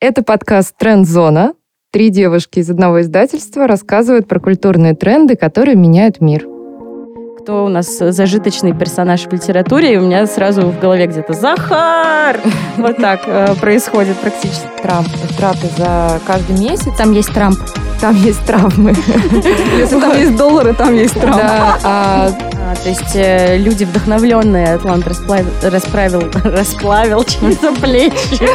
[0.00, 1.54] Это подкаст «Тренд-зона».
[1.90, 6.46] Три девушки из одного издательства рассказывают про культурные тренды, которые меняют мир.
[7.40, 12.38] Кто у нас зажиточный персонаж в литературе, и у меня сразу в голове где-то «Захар!»
[12.76, 14.68] Вот так э, происходит практически.
[14.82, 15.08] Трамп.
[15.36, 16.96] Траты за каждый месяц.
[16.96, 17.58] Там есть Трамп.
[18.00, 18.94] Там есть травмы.
[19.76, 21.38] Если там есть доллары, там есть Трамп.
[21.38, 22.30] Да, а
[22.70, 28.46] А, то есть э, люди вдохновленные, Атлант расплавил, расправил, расплавил чьи-то плечи.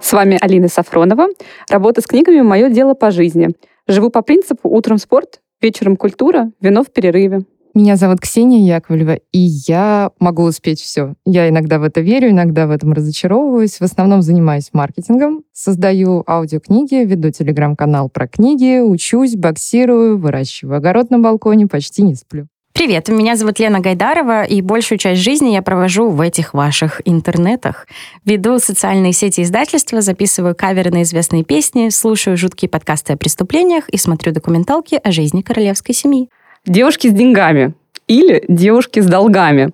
[0.00, 1.26] С вами Алина Сафронова.
[1.68, 3.50] Работа с книгами– мое дело по жизни.
[3.88, 7.44] Живу по принципу «утром спорт, вечером культура, вино в перерыве».
[7.74, 11.14] Меня зовут Ксения Яковлева, и я могу успеть все.
[11.26, 13.80] Я иногда в это верю, иногда в этом разочаровываюсь.
[13.80, 21.18] В основном занимаюсь маркетингом, создаю аудиокниги, веду телеграм-канал про книги, учусь, боксирую, выращиваю огород на
[21.18, 22.46] балконе, почти не сплю.
[22.76, 27.86] Привет, меня зовут Лена Гайдарова, и большую часть жизни я провожу в этих ваших интернетах.
[28.26, 33.96] Веду социальные сети издательства, записываю каверы на известные песни, слушаю жуткие подкасты о преступлениях и
[33.96, 36.28] смотрю документалки о жизни королевской семьи.
[36.66, 37.72] Девушки с деньгами
[38.08, 39.70] или девушки с долгами.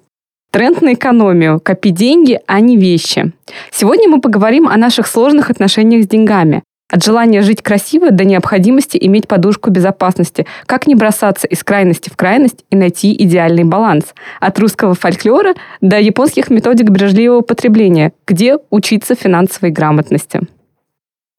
[0.52, 1.58] Тренд на экономию.
[1.58, 3.32] Копи деньги, а не вещи.
[3.72, 6.62] Сегодня мы поговорим о наших сложных отношениях с деньгами.
[6.92, 10.46] От желания жить красиво до необходимости иметь подушку безопасности.
[10.66, 14.14] Как не бросаться из крайности в крайность и найти идеальный баланс.
[14.40, 18.12] От русского фольклора до японских методик бережливого потребления.
[18.26, 20.42] Где учиться финансовой грамотности.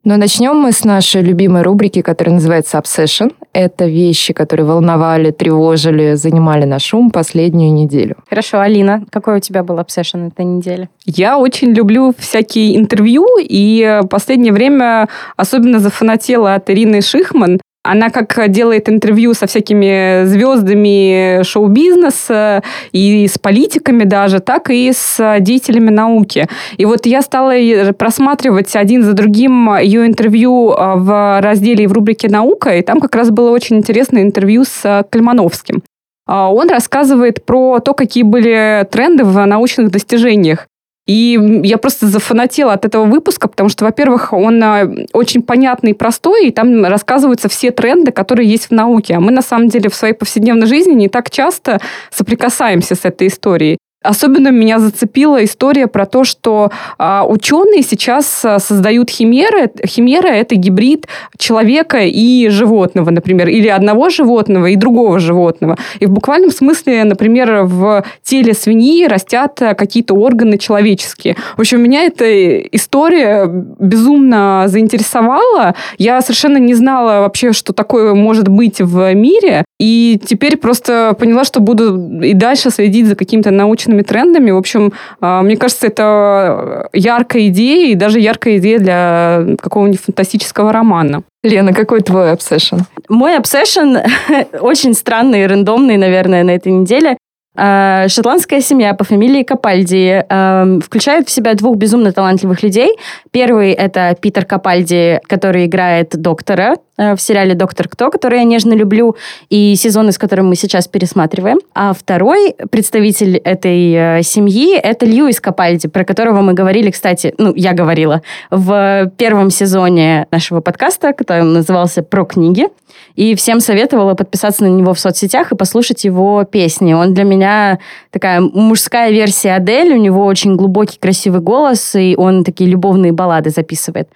[0.06, 3.34] Но начнем мы с нашей любимой рубрики, которая называется Obsession.
[3.54, 8.18] Это вещи, которые волновали, тревожили, занимали наш ум последнюю неделю.
[8.30, 10.90] Хорошо, Алина, какой у тебя был обсессион этой недели?
[11.06, 17.62] Я очень люблю всякие интервью, и в последнее время особенно зафанатела от Ирины Шихман.
[17.84, 25.38] Она как делает интервью со всякими звездами шоу-бизнеса и с политиками даже, так и с
[25.42, 26.48] деятелями науки.
[26.78, 27.53] И вот я стала
[27.98, 33.31] просматривать один за другим ее интервью в разделе в рубрике «Наука», и там как раз
[33.31, 35.84] было очень интересное интервью с Кальмановским.
[36.25, 40.68] А, Он рассказывает про то, какие были тренды в научных достижениях.
[41.06, 45.94] И я просто зафанатела от этого выпуска, потому что, во-первых, он а, очень понятный и
[45.94, 49.16] простой, и там рассказываются все тренды, которые есть в науке.
[49.16, 53.28] А мы, на самом деле, в своей повседневной жизни не так часто соприкасаемся с этой
[53.28, 53.78] историей.
[54.03, 59.72] Особенно меня зацепила история про то, что а, ученые сейчас а, создают химеры.
[59.86, 65.78] Химера– это гибрид человека и животного, например, или одного животного и другого животного.
[66.00, 71.36] И в буквальном смысле, например, в теле свиньи растят какие-то органы человеческие.
[71.56, 75.75] В общем, меня эта история безумно заинтересовала.
[75.97, 79.63] Я совершенно не знала вообще, что такое может быть в мире.
[79.80, 83.52] И теперь просто поняла, что буду и дальше следить за какими-то
[83.94, 84.52] научными трендами.
[84.52, 90.72] В общем, а, мне кажется, это яркая идея, и даже яркая идея для какого-нибудь фантастического
[90.72, 91.24] романа.
[91.44, 92.81] Лена, какой твой обсессион?
[93.09, 93.98] Мой обсессион
[94.62, 97.18] очень странный и рандомный, наверное, на этой неделе.
[97.56, 102.97] А, Шотландская семья по фамилии Капальди э, включает в себя двух безумно талантливых людей.
[103.30, 108.74] Первый это Питер Капальди, который играет доктора э, в сериале «Доктор Кто», который я нежно
[108.74, 109.16] люблю,
[109.50, 111.59] и сезоны, с которым мы сейчас пересматриваем.
[111.75, 117.53] А второй представитель этой э, семьи это Льюис Капальди, про которого мы говорили, кстати, ну,
[117.56, 122.68] я говорила, в первом сезоне нашего подкаста, который назывался «Про книги».
[123.16, 126.94] И всем советовала подписаться на него в соцсетях и послушать его песни.
[126.94, 127.80] Он для меня
[128.12, 129.94] такая мужская версия Адель.
[129.94, 134.09] У него очень глубокий, красивый голос, и он такие любовные баллады записывает.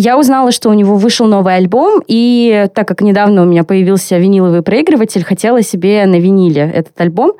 [0.00, 4.16] Я узнала, что у него вышел новый альбом, и так как недавно у меня появился
[4.16, 7.32] виниловый проигрыватель, хотела себе на виниле этот альбом.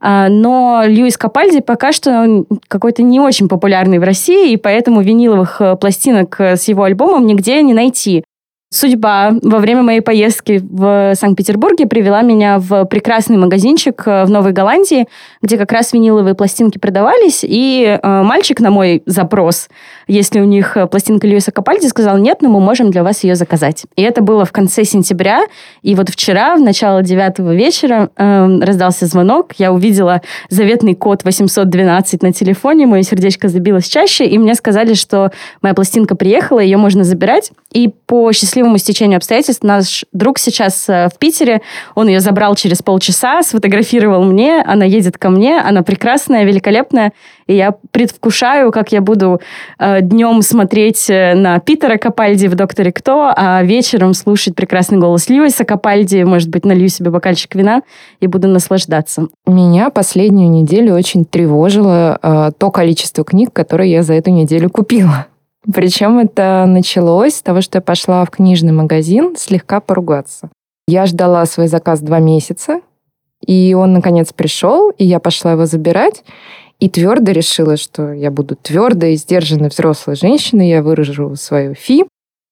[0.00, 5.60] А, Но Льюис Капальди пока что какой-то не очень популярный в России, и поэтому виниловых
[5.60, 8.22] э, пластинок с его альбомом нигде не найти.
[8.74, 14.50] Судьба во время моей поездки в Санкт-Петербурге привела меня в прекрасный магазинчик э, в Новой
[14.50, 15.06] Голландии,
[15.40, 19.68] где как раз виниловые пластинки продавались, и э, мальчик на мой запрос,
[20.08, 23.36] если у них э, пластинка Льюиса Капальди, сказал, нет, но мы можем для вас ее
[23.36, 23.84] заказать.
[23.94, 25.44] И это было в конце сентября,
[25.82, 30.20] и вот вчера, в начало девятого вечера, э, раздался звонок, я увидела
[30.50, 35.30] заветный код 812 на телефоне, мое сердечко забилось чаще, и мне сказали, что
[35.62, 39.62] моя пластинка приехала, ее можно забирать, и по счастливому счастливому стечению обстоятельств.
[39.62, 41.60] Наш друг сейчас э, в Питере,
[41.94, 47.12] он ее забрал через полчаса, сфотографировал мне, она едет ко мне, она прекрасная, великолепная,
[47.46, 49.40] и я предвкушаю, как я буду
[49.78, 55.28] э, днем смотреть э, на Питера Капальди в «Докторе Кто», а вечером слушать прекрасный голос
[55.28, 57.82] Льюиса Капальди, может быть, налью себе бокальчик вина
[58.20, 59.28] и буду наслаждаться.
[59.46, 65.26] Меня последнюю неделю очень тревожило э, то количество книг, которые я за эту неделю купила.
[65.72, 70.50] Причем это началось с того, что я пошла в книжный магазин слегка поругаться.
[70.86, 72.80] Я ждала свой заказ два месяца,
[73.46, 76.22] и он, наконец, пришел, и я пошла его забирать,
[76.80, 82.04] и твердо решила, что я буду твердой сдержанной взрослой женщиной, я выражу свою фи,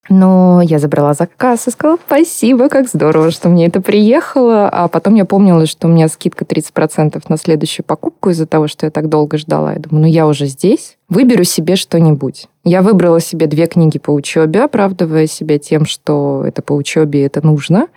[0.08, 4.68] но я забрала заказ и сказала, спасибо, как здорово, что мне это приехало.
[4.68, 8.86] А потом я помнила, что у меня скидка 30% на следующую покупку из-за того, что
[8.86, 9.74] я так долго ждала.
[9.74, 12.48] Я думаю, ну я уже здесь, выберу себе что-нибудь.
[12.64, 17.44] Я выбрала себе две книги по учебе, оправдывая себя тем, что это по учебе, это
[17.44, 17.88] нужно.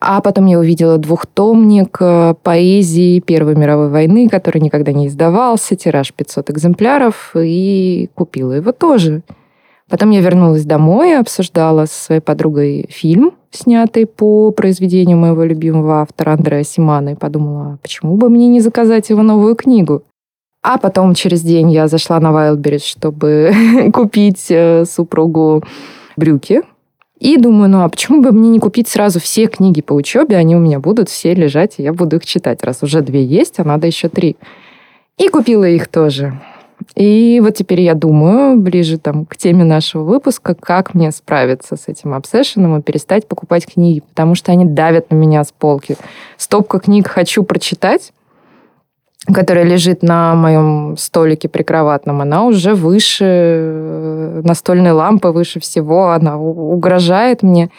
[0.00, 6.12] А потом я увидела двухтомник э, поэзии Первой мировой войны, который никогда не издавался, тираж
[6.12, 9.22] 500 экземпляров, и купила его тоже.
[9.88, 16.32] Потом я вернулась домой, обсуждала со своей подругой фильм, снятый по произведению моего любимого автора
[16.32, 20.02] Андрея Симана, и подумала, почему бы мне не заказать его новую книгу?
[20.62, 23.52] А потом через день я зашла на Wildberries, чтобы
[23.92, 25.64] купить э, супругу
[26.16, 26.62] брюки.
[27.18, 30.56] И думаю, ну а почему бы мне не купить сразу все книги по учебе, они
[30.56, 33.64] у меня будут все лежать, и я буду их читать, раз уже две есть, а
[33.64, 34.36] надо еще три.
[35.18, 36.40] И купила их тоже.
[36.96, 41.86] И вот теперь я думаю, ближе там к теме нашего выпуска, как мне справиться с
[41.86, 45.96] этим обсессионом и перестать покупать книги, потому что они давят на меня с полки.
[46.36, 48.12] Стопка книг «Хочу прочитать»,
[49.26, 56.38] которая лежит на моем столике прикроватном, она уже выше э, настольной лампы, выше всего, она
[56.38, 57.70] угрожает мне.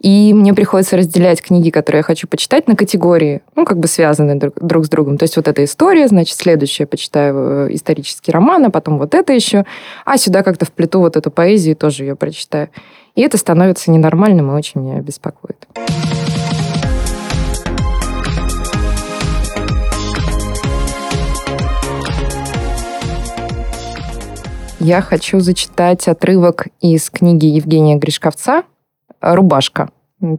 [0.00, 4.34] И мне приходится разделять книги, которые я хочу почитать, на категории, ну, как бы связанные
[4.34, 5.16] друг, друг с другом.
[5.16, 9.32] То есть вот эта история, значит, следующее почитаю э, исторический роман, а потом вот это
[9.32, 9.64] еще.
[10.04, 12.68] А сюда как-то вплету вот эту поэзию, тоже ее прочитаю.
[13.14, 15.66] И это становится ненормальным и очень меня беспокоит.
[24.84, 28.64] Я хочу зачитать отрывок из книги Евгения Гришковца
[29.20, 29.90] «Рубашка».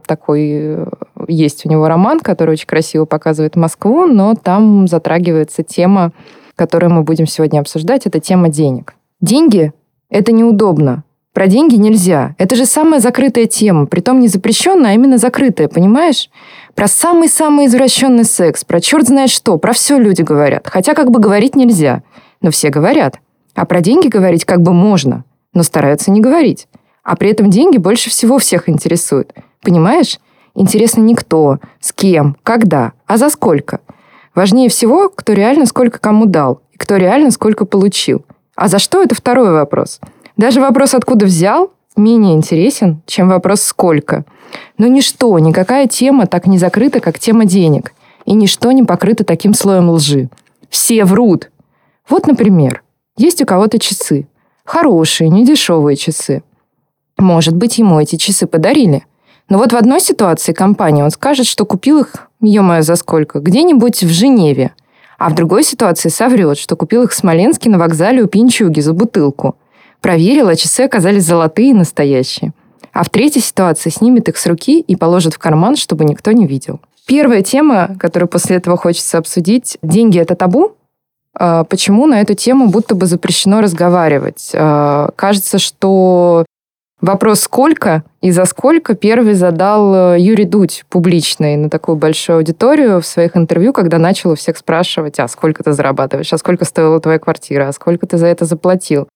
[0.06, 0.86] Такой э,
[1.28, 6.12] есть у него роман, который очень красиво показывает Москву, но там затрагивается тема,
[6.56, 8.94] которую мы будем сегодня обсуждать, это тема денег.
[9.22, 9.72] Деньги–
[10.10, 11.04] это неудобно.
[11.32, 12.34] Про деньги нельзя.
[12.36, 16.28] Это же самая закрытая тема, притом не запрещенная, а именно закрытая, понимаешь?
[16.74, 20.66] Про самый-самый извращенный секс, про черт знает что, про все люди говорят.
[20.66, 22.02] Хотя как бы говорить нельзя,
[22.42, 23.20] но все говорят.
[23.54, 26.68] А про деньги говорить как бы можно, но стараются не говорить.
[27.02, 29.32] А при этом деньги больше всего всех интересуют.
[29.62, 30.18] Понимаешь?
[30.54, 33.80] Интересно не кто, с кем, когда, а за сколько.
[34.34, 38.24] Важнее всего, кто реально сколько кому дал, и кто реально сколько получил.
[38.56, 40.00] А за что– это второй вопрос.
[40.36, 44.24] Даже вопрос, откуда взял, менее интересен, чем вопрос «сколько?».
[44.78, 47.92] Но ничто, никакая тема так не закрыта, как тема денег.
[48.24, 50.28] И ничто не покрыто таким слоем лжи.
[50.70, 51.50] Все врут.
[52.08, 52.83] Вот, например,
[53.16, 54.26] есть у кого-то часы.
[54.64, 56.42] Хорошие, недешевые часы.
[57.16, 59.04] Может быть, ему эти часы подарили.
[59.48, 64.02] Но вот в одной ситуации компании он скажет, что купил их, ё-моё, за сколько, где-нибудь
[64.02, 64.72] в Женеве.
[65.18, 68.92] А в другой ситуации соврет, что купил их в Смоленске на вокзале у Пинчуги за
[68.92, 69.56] бутылку.
[70.00, 72.52] Проверил, а часы оказались золотые и настоящие.
[72.92, 76.46] А в третьей ситуации снимет их с руки и положит в карман, чтобы никто не
[76.46, 76.80] видел.
[77.06, 80.72] Первая тема, которую после этого хочется обсудить, деньги это табу?
[81.34, 84.52] А, почему на эту тему будто бы запрещено разговаривать?
[84.54, 86.44] А, кажется, что
[87.00, 93.00] вопрос «сколько?» и «за сколько» первый задал э, Юрий Дудь публичный на такую большую аудиторию
[93.00, 97.00] в своих интервью, когда начал у всех спрашивать, а сколько ты зарабатываешь, а сколько стоила
[97.00, 99.08] твоя квартира, а сколько ты за это заплатил.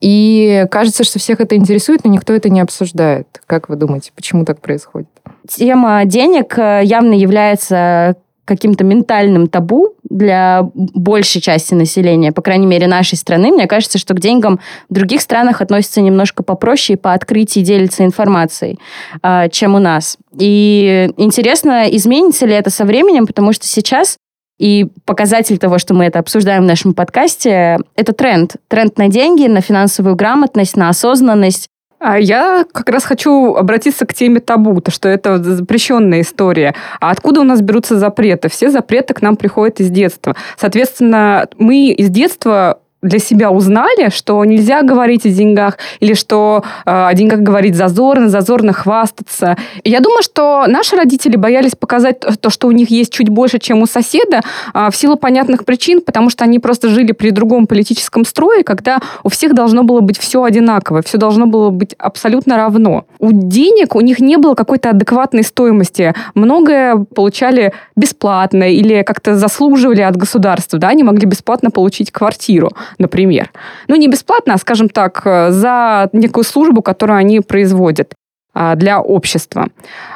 [0.00, 3.40] И кажется, что всех это интересует, но никто это не обсуждает.
[3.46, 5.08] Как вы думаете, почему так происходит?
[5.48, 12.86] Тема денег э, явно является каким-то ментальным табу для большей части населения, по крайней мере,
[12.86, 13.50] нашей страны.
[13.50, 18.04] Мне кажется, что к деньгам в других странах относятся немножко попроще и по открытии делятся
[18.04, 18.78] информацией,
[19.22, 20.16] а, чем у нас.
[20.38, 24.16] И интересно, изменится ли это со временем, потому что сейчас
[24.58, 28.56] и показатель того, что мы это обсуждаем в нашем подкасте, это тренд.
[28.68, 31.68] Тренд на деньги, на финансовую грамотность, на осознанность.
[31.98, 36.74] А я как раз хочу обратиться к теме табу, то что это запрещенная история.
[37.00, 38.48] А откуда у нас берутся запреты?
[38.48, 40.36] Все запреты к нам приходят из детства.
[40.58, 46.90] Соответственно, мы из детства для себя узнали, что нельзя говорить о деньгах, или что э,
[46.90, 49.56] о деньгах говорить зазорно, зазорно хвастаться.
[49.82, 53.58] И я думаю, что наши родители боялись показать то, что у них есть чуть больше,
[53.58, 54.40] чем у соседа,
[54.74, 58.98] э, в силу понятных причин, потому что они просто жили при другом политическом строе, когда
[59.22, 63.04] у всех должно было быть все одинаково, все должно было быть абсолютно равно.
[63.18, 66.14] У денег у них не было какой-то адекватной стоимости.
[66.34, 70.78] Многое получали бесплатно или как-то заслуживали от государства.
[70.78, 70.88] Да?
[70.88, 73.50] Они могли бесплатно получить квартиру например.
[73.88, 78.14] Ну, не бесплатно, а, скажем так, э, за некую службу, которую они производят
[78.58, 79.68] а, для общества.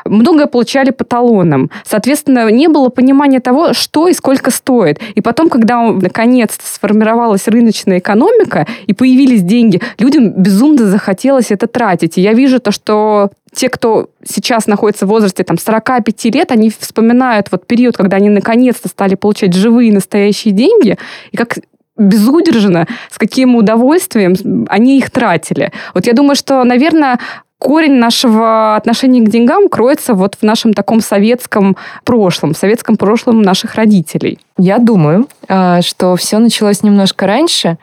[0.07, 1.71] Многое получали по талонам.
[1.85, 4.99] Соответственно, не было понимания того, что и сколько стоит.
[5.15, 12.17] И потом, когда наконец-то сформировалась рыночная экономика и появились деньги, людям безумно захотелось это тратить.
[12.17, 16.71] И я вижу то, что те, кто сейчас находится в возрасте там, 45 лет, они
[16.71, 20.97] вспоминают вот период, когда они наконец-то стали получать живые настоящие деньги,
[21.33, 21.59] и как
[22.01, 25.73] безудержно, с каким удовольствием они их тратили.
[25.95, 27.19] Вот я думаю, что, наверное,
[27.59, 33.75] корень нашего отношения к деньгам кроется вот в нашем таком советском прошлом, советском прошлом наших
[33.75, 34.39] родителей.
[34.59, 37.77] Я думаю, а, что все началось немножко раньше,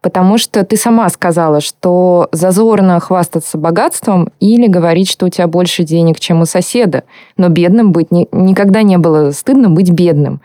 [0.00, 5.82] потому что ты сама сказала, что зазорно хвастаться богатством или говорить, что у тебя больше
[5.82, 7.02] денег, чем у соседа.
[7.36, 10.40] Но бедным быть ни, никогда не было стыдно быть бедным.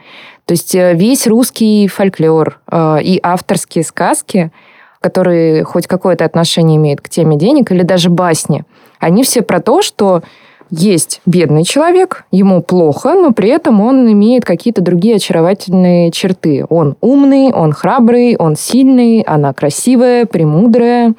[0.50, 4.52] То есть э, весь русский фольклор э, и авторские сказки,
[5.00, 8.64] которые хоть какое-то отношение имеют к теме денег, или даже басни,
[9.00, 10.24] они все про то, что
[10.72, 16.66] есть бедный человек, ему плохо, но при этом он имеет какие-то другие очаровательные черты.
[16.68, 21.14] Он умный, он храбрый, он сильный, она красивая, премудрая.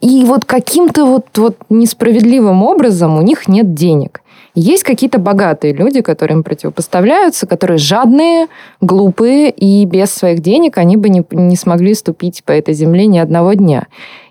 [0.00, 4.22] И вот каким-то вот, вот несправедливым образом у них нет денег.
[4.58, 8.46] Есть какие-то богатые люди, которые им противопоставляются, которые жадные,
[8.80, 13.18] глупые, и без своих денег они бы не, не смогли ступить по этой земле ни
[13.18, 13.86] одного дня.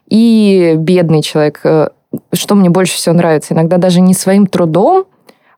[0.08, 1.90] И бедный человек, э,
[2.34, 5.06] что мне больше всего нравится, иногда даже не своим трудом,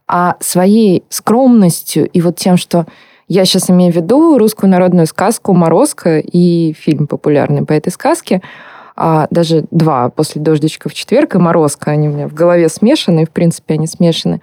[0.06, 2.88] а своей скромностью и вот тем, что
[3.30, 8.42] я сейчас имею в виду русскую народную сказку «Морозко» и фильм популярный по этой сказке–
[8.98, 11.92] а даже два после «Дождичка» в четверг и «Морозка».
[11.92, 14.42] Они у меня в голове смешаны, в принципе, они смешаны.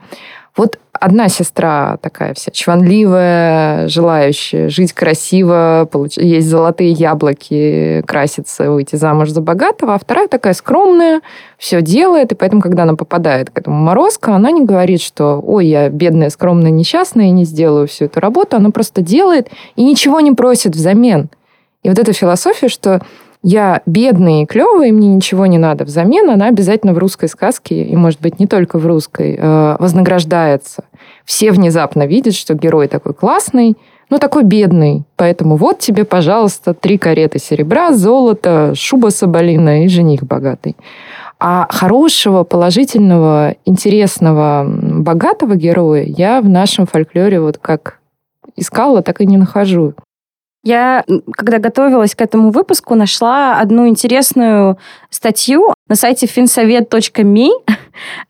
[0.56, 6.16] Вот одна сестра такая вся чванливая, желающая жить красиво, получ...
[6.16, 11.22] есть золотые яблоки, краситься, выйти замуж за богатого, а вторая такая скромная,
[11.58, 15.66] все делает, и поэтому, когда она попадает к этому морозка, она не говорит, что ой,
[15.66, 20.20] я бедная, скромная, несчастная, и не сделаю всю эту работу, она просто делает и ничего
[20.20, 21.30] не просит взамен.
[21.82, 23.02] И вот эта философия, что
[23.44, 27.94] я бедный и клевый, мне ничего не надо взамен, она обязательно в русской сказке, и,
[27.94, 30.84] может быть, не только в русской, э, вознаграждается.
[31.26, 33.76] Все внезапно видят, что герой такой классный,
[34.08, 35.02] но такой бедный.
[35.16, 40.74] Поэтому вот тебе, пожалуйста, три кареты серебра, золото, шуба соболиная и жених богатый.
[41.38, 47.98] А хорошего, положительного, интересного, богатого героя я в нашем фольклоре вот как
[48.56, 49.92] искала, так и не нахожу.
[50.64, 54.78] Я, когда готовилась к этому выпуску, нашла одну интересную
[55.10, 57.50] статью на сайте finsовет.me.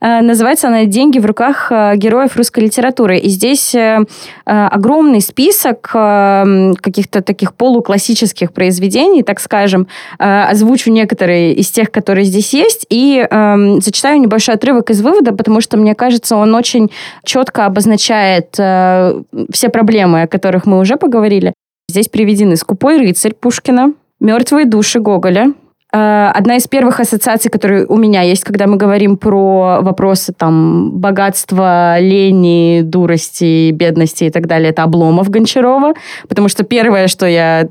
[0.03, 3.17] Э, называется она «Деньги в руках э, героев русской литературы».
[3.17, 4.05] И здесь э,
[4.45, 9.87] огромный список каких-то таких полуклассических произведений, так скажем.
[10.19, 15.79] Озвучу некоторые из тех, которые здесь есть, и зачитаю небольшой отрывок из вывода, потому что,
[15.79, 16.91] мне кажется, он очень
[17.25, 21.55] четко обозначает все проблемы, о которых мы уже поговорили.
[21.89, 25.53] Здесь приведены «Скупой рыцарь» Пушкина, «Мертвые души» Гоголя,
[25.97, 32.01] одна из первых ассоциаций, которые у меня есть, когда мы говорим про вопросы там богатства,
[32.01, 35.95] лени, дурости, бедности и так далее, это Обломов Гончарова.
[36.29, 37.67] Потому что первое, что я э,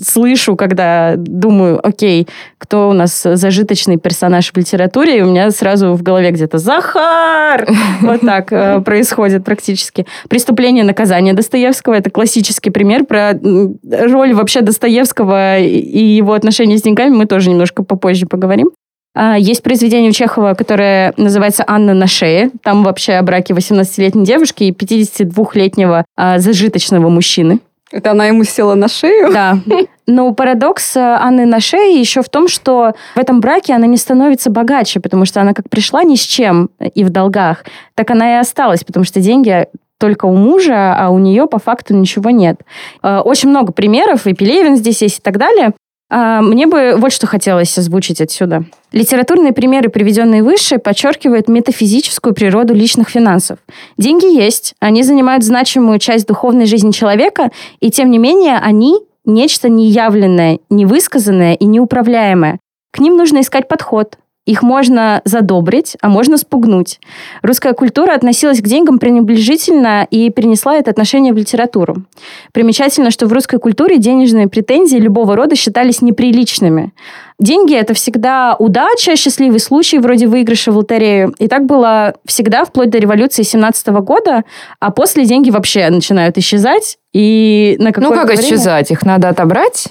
[0.00, 5.94] слышу, когда думаю, окей, кто у нас зажиточный персонаж в литературе, и у меня сразу
[5.94, 7.68] в голове где-то «Захар!»
[8.00, 10.06] Вот так э, происходит практически.
[10.28, 17.14] «Преступление наказание Достоевского»— это классический пример про роль вообще Достоевского и его отношения с деньгами
[17.14, 18.70] мы тоже немножко попозже поговорим.
[19.14, 22.50] А, есть произведение у Чехова, которое называется «Анна на шее».
[22.62, 27.60] Там вообще о браке 18-летней девушки и 52-летнего а, зажиточного мужчины.
[27.90, 29.32] Это она ему села на шею?
[29.32, 29.58] Да.
[30.06, 33.96] Но парадокс э, Анны на шее еще в том, что в этом браке она не
[33.96, 37.64] становится богаче, потому что она как пришла ни с чем и в долгах,
[37.94, 39.66] так она и осталась, потому что деньги
[39.98, 42.60] только у мужа, а у нее по факту ничего нет.
[43.02, 45.72] Э, очень много примеров, и Пелевин здесь есть и так далее.
[46.10, 48.64] А, мне бы вот что хотелось озвучить отсюда.
[48.92, 53.58] Литературные примеры, приведенные выше, подчеркивают метафизическую природу личных финансов.
[53.98, 57.50] Деньги есть, они занимают значимую часть духовной жизни человека,
[57.80, 62.58] и тем не менее они нечто неявленное, невысказанное и неуправляемое.
[62.90, 64.16] К ним нужно искать подход,
[64.48, 67.00] их можно задобрить, а можно спугнуть.
[67.42, 72.04] Русская культура относилась к деньгам пренебрежительно и перенесла это отношение в литературу.
[72.52, 76.94] Примечательно, что в русской культуре денежные претензии любого рода считались неприличными.
[77.38, 81.34] Деньги– это всегда удача, счастливый случай, вроде выигрыша в лотерею.
[81.38, 84.44] И так было всегда, вплоть до революции 17 года,
[84.80, 86.96] а после деньги вообще начинают исчезать.
[87.12, 88.40] И на Ну, как время...
[88.40, 88.90] исчезать?
[88.90, 89.88] Их надо отобрать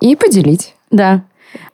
[0.00, 0.74] и поделить.
[0.90, 1.22] Да.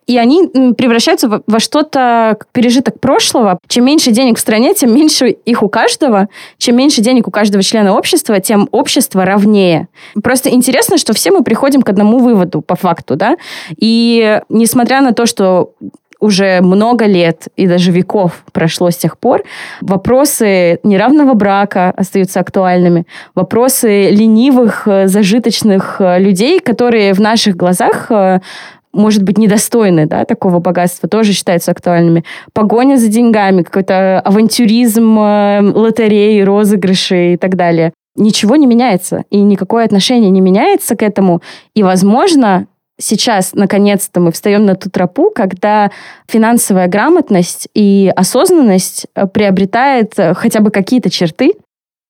[0.06, 3.58] И они превращаются во, что-то, пережиток прошлого.
[3.68, 6.28] Чем меньше денег в стране, тем меньше их у каждого.
[6.56, 9.88] Чем меньше денег у каждого члена общества, тем общество ровнее.
[10.22, 13.36] Просто интересно, что все мы приходим к одному выводу, по факту, да.
[13.76, 15.74] И несмотря на то, что
[16.20, 19.42] уже много лет и даже веков прошло с тех пор,
[19.80, 28.10] вопросы неравного брака остаются актуальными, вопросы ленивых, э, зажиточных э, людей, которые в наших глазах
[28.10, 28.40] э,
[28.92, 32.24] может быть, недостойны да, такого богатства, тоже считаются актуальными.
[32.52, 37.92] Погоня за деньгами, какой-то авантюризм, э, лотереи, розыгрыши и так далее.
[38.16, 41.40] Ничего не меняется, и никакое отношение не меняется к этому.
[41.74, 42.66] И, возможно,
[42.98, 45.90] сейчас, наконец-то, мы встаем на ту тропу, когда
[46.26, 51.52] финансовая грамотность и осознанность э, приобретает э, хотя бы какие-то черты.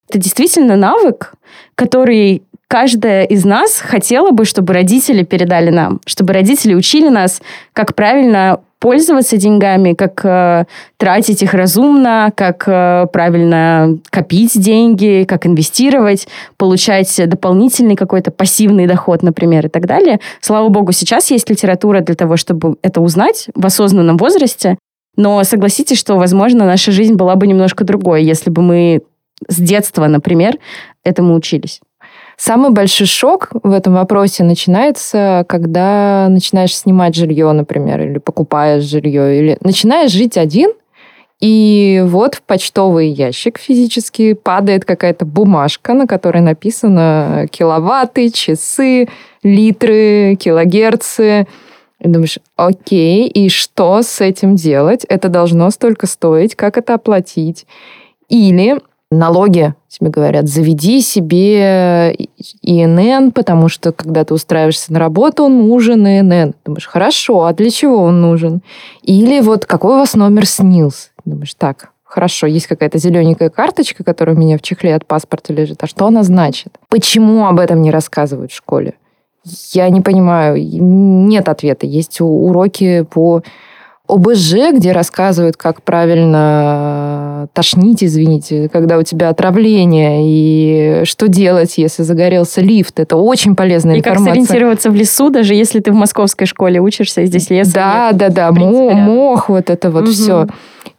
[0.09, 1.35] Это действительно навык,
[1.75, 7.41] который каждая из нас хотела бы, чтобы родители передали нам, чтобы родители учили нас,
[7.73, 10.65] как правильно пользоваться деньгами, как э,
[10.99, 19.23] тратить их разумно, как э, правильно копить деньги, как инвестировать, получать дополнительный какой-то пассивный доход,
[19.23, 20.21] например, и так далее.
[20.41, 24.79] Слава богу, сейчас есть литература для того, чтобы это узнать в осознанном возрасте.
[25.17, 29.03] Но согласитесь, что, возможно, наша жизнь была бы немножко другой, если бы мы
[29.49, 30.57] с детства, например,
[31.03, 31.81] этому учились.
[32.38, 39.37] Самый большой шок в этом вопросе начинается, когда начинаешь снимать жилье, например, или покупаешь жилье,
[39.37, 40.71] или начинаешь жить один,
[41.40, 49.09] и вот в почтовый ящик физически падает какая-то бумажка, на которой написано киловатты, часы,
[49.42, 51.49] литры, килогерцы.
[51.99, 55.04] И думаешь, окей, и что с этим делать?
[55.09, 57.66] Это должно столько стоить, как это оплатить?
[58.28, 58.78] Или
[59.11, 62.15] налоги тебе говорят, заведи себе
[62.62, 66.55] ИНН, потому что когда ты устраиваешься на работу, он нужен ИНН.
[66.65, 68.62] Думаешь, хорошо, а для чего он нужен?
[69.03, 71.11] Или вот какой у вас номер СНИЛС?
[71.25, 75.85] Думаешь, так, Хорошо, есть какая-то зелененькая карточка, которая у меня в чехле от паспорта лежит.
[75.85, 76.79] А что она значит?
[76.88, 78.94] Почему об этом не рассказывают в школе?
[79.73, 80.57] Я не понимаю.
[80.59, 81.87] Нет ответа.
[81.87, 83.42] Есть уроки по
[84.09, 92.03] ОБЖ, где рассказывают, как правильно тошнить, извините, когда у тебя отравление, и что делать, если
[92.03, 93.01] загорелся лифт.
[93.01, 94.23] Это очень полезная и информация.
[94.23, 97.73] И как сориентироваться в лесу, даже если ты в московской школе учишься, и здесь лес.
[97.73, 100.11] Да, нет, да, да, принципе, мох, вот это вот угу.
[100.11, 100.47] все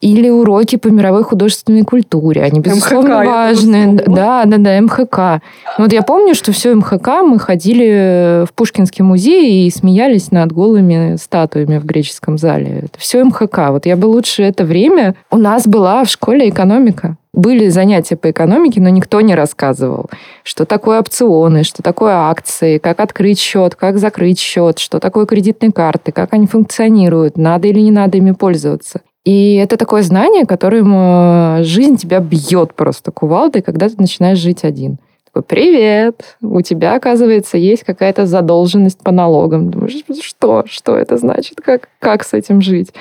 [0.01, 2.43] или уроки по мировой художественной культуре.
[2.43, 4.01] Они, безусловно, МХК, важны.
[4.07, 5.43] Да, да, да, МХК.
[5.77, 11.15] Вот я помню, что все МХК мы ходили в Пушкинский музей и смеялись над голыми
[11.17, 12.83] статуями в греческом зале.
[12.85, 13.69] Это все МХК.
[13.69, 15.15] Вот я бы лучше это время...
[15.31, 17.17] У нас была в школе экономика.
[17.31, 20.09] Были занятия по экономике, но никто не рассказывал,
[20.43, 25.71] что такое опционы, что такое акции, как открыть счет, как закрыть счет, что такое кредитные
[25.71, 29.01] карты, как они функционируют, надо или не надо ими пользоваться.
[29.25, 34.63] И это такое знание, которым э, жизнь тебя бьет просто кувалдой, когда ты начинаешь жить
[34.63, 34.97] один.
[35.25, 39.69] Такой, привет, у тебя, оказывается, есть какая-то задолженность по налогам.
[39.69, 40.63] Думаешь, что?
[40.65, 41.61] Что это значит?
[41.61, 42.93] Как, как с этим жить?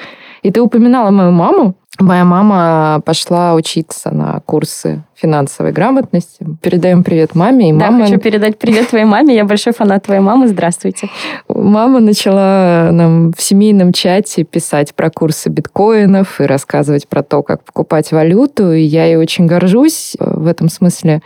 [0.43, 1.75] И ты упоминала мою маму.
[2.01, 6.47] Моя мама пошла учиться на курсы финансовой грамотности.
[6.63, 7.71] Передаем привет маме.
[7.71, 8.05] И да, мама...
[8.07, 9.35] хочу передать привет твоей маме.
[9.35, 10.47] Я большой фанат твоей мамы.
[10.47, 11.09] Здравствуйте.
[11.49, 17.65] Мама начала нам в семейном чате писать про курсы биткоинов и рассказывать про то, как
[17.65, 18.73] покупать валюту.
[18.73, 21.21] И я ей очень горжусь в этом смысле.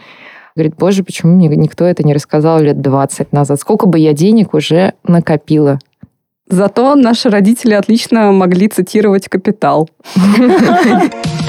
[0.55, 3.61] Говорит, боже, почему мне никто это не рассказал лет 20 назад?
[3.61, 5.79] Сколько бы я денег уже накопила
[6.49, 9.89] Зато наши родители отлично могли цитировать «Капитал».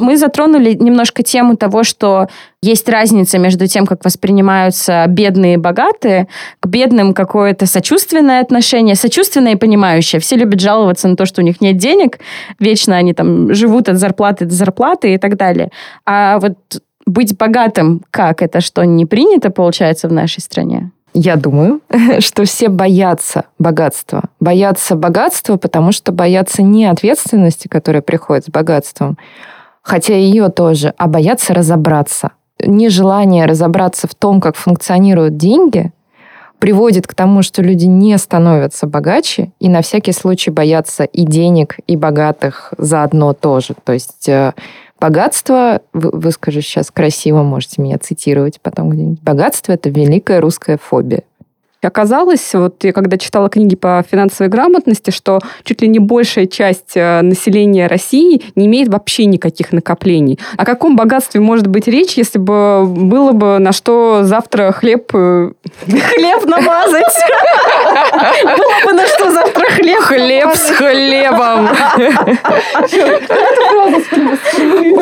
[0.00, 2.28] Мы затронули немножко тему того, что
[2.62, 6.28] есть разница между тем, как воспринимаются бедные и богатые.
[6.60, 10.20] К бедным какое-то сочувственное отношение, сочувственное и понимающее.
[10.20, 12.18] Все любят жаловаться на то, что у них нет денег,
[12.58, 15.70] вечно они там живут от зарплаты до зарплаты и так далее.
[16.04, 16.56] А вот
[17.06, 20.90] быть богатым, как это что, не принято, получается, в нашей стране?
[21.12, 21.80] я думаю,
[22.20, 24.24] что все боятся богатства.
[24.38, 29.18] Боятся богатства, потому что боятся не ответственности, которая приходит с богатством,
[29.90, 32.30] хотя ее тоже, а боятся разобраться.
[32.64, 35.90] Нежелание разобраться в том, как функционируют деньги,
[36.60, 41.76] приводит к тому, что люди не становятся богаче и на всякий случай боятся и денег,
[41.88, 43.74] и богатых заодно тоже.
[43.82, 44.52] То есть э,
[45.00, 51.24] богатство, выскажу сейчас красиво, можете меня цитировать потом где-нибудь, богатство– это великая русская фобия.
[51.82, 56.92] Оказалось, вот я когда читала книги по финансовой грамотности, что чуть ли не большая часть
[56.94, 60.38] э, населения России не имеет вообще никаких накоплений.
[60.58, 65.10] О каком богатстве может быть речь, если бы было бы на что завтра хлеб...
[65.14, 65.52] Э,
[65.86, 67.16] хлеб намазать!
[68.44, 71.68] Было бы на что завтра хлеб Хлеб с хлебом!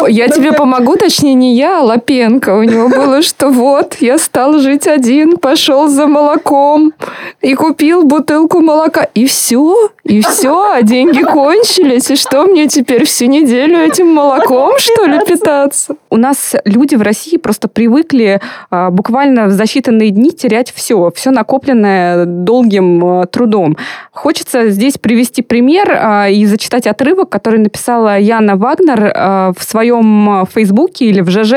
[0.09, 2.57] Я тебе помогу, точнее не я, а Лапенко.
[2.57, 6.92] У него было, что вот, я стал жить один, пошел за молоком, молоком
[7.40, 9.04] и купил бутылку молока.
[9.14, 12.11] И все, и все, а деньги кончились.
[12.11, 15.94] И что мне теперь всю неделю этим молоком, что ли, питаться?
[16.11, 18.40] У нас люди в России просто привыкли
[18.71, 23.77] а, буквально за считанные дни терять все, все накопленное долгим а, трудом.
[24.11, 30.47] Хочется здесь привести пример а, и зачитать отрывок, который написала Яна Вагнер а, в своем
[30.53, 31.55] Фейсбуке или в ЖЖ.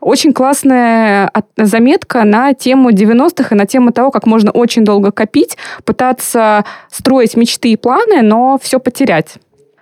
[0.00, 5.12] Очень классная заметка на тему 90-х и на тему того, как можно можно очень долго
[5.12, 9.36] копить, пытаться строить мечты и планы, но все потерять.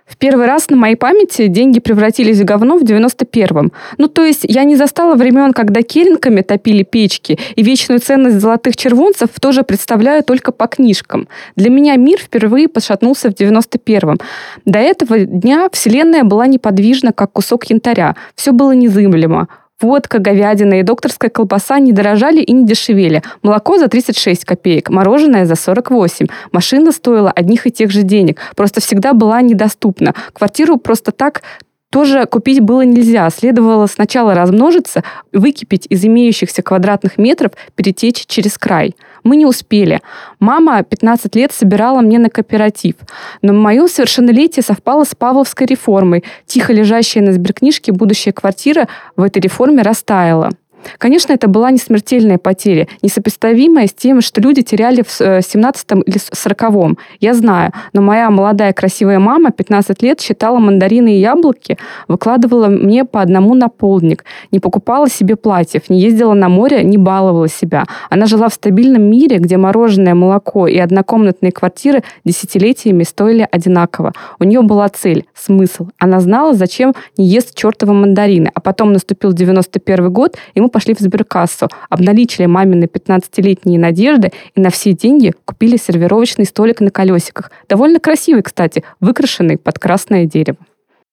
[0.04, 3.72] В первый раз на моей памяти деньги превратились в говно в 91-м.
[3.96, 8.76] Ну, то есть я не застала времен, когда керенками топили печки, и вечную ценность золотых
[8.76, 11.28] червонцев тоже представляю только по книжкам.
[11.56, 14.18] Для меня мир впервые пошатнулся в 91-м.
[14.66, 18.16] До этого дня Вселенная была неподвижна, как кусок янтаря.
[18.34, 19.48] Все было незыблемо.
[19.85, 23.23] Водка, говядина и докторская колбаса не дорожали и не дешевели.
[23.42, 26.27] Молоко за 36 копеек, мороженое за 48.
[26.53, 28.40] Машина стоила одних и тех же денег.
[28.57, 30.14] Просто всегда была недоступна.
[30.33, 31.42] Квартиру просто так
[31.90, 33.29] тоже купить было нельзя.
[33.29, 38.97] Следовало сначала размножиться, выкипеть из имеющихся квадратных метров, перетечь через край.
[39.24, 40.00] Мы не успели.
[40.38, 42.94] Мама 15 лет собирала мне на кооператив.
[43.42, 46.22] Но мое совершеннолетие совпало с Павловской реформой.
[46.46, 50.50] Тихо лежащая на сберкнижке будущая квартира в этой реформе растаяла.
[50.99, 56.03] Конечно, это была не смертельная потеря, несопоставимая с тем, что люди теряли в 17-м э,
[56.07, 56.99] или 40-м.
[57.20, 63.05] Я знаю, но моя молодая красивая мама 15 лет считала мандарины и яблоки, выкладывала мне
[63.05, 67.85] по одному на полдник, не покупала себе платьев, не ездила на море, не баловала себя.
[68.11, 74.12] Она жила в стабильном мире, где мороженое, молоко и однокомнатные квартиры десятилетиями стоили одинаково.
[74.38, 75.88] У нее была цель, смысл.
[75.99, 78.51] Она знала, зачем не ест чертовы мандарины.
[78.55, 84.60] А потом наступил 91 год, и мы пошли в сберкассу, обналичили мамины 15-летние надежды и
[84.60, 87.52] на все деньги купили сервировочный столик на колесиках.
[87.68, 90.58] Довольно красивый, кстати, выкрашенный под красное дерево.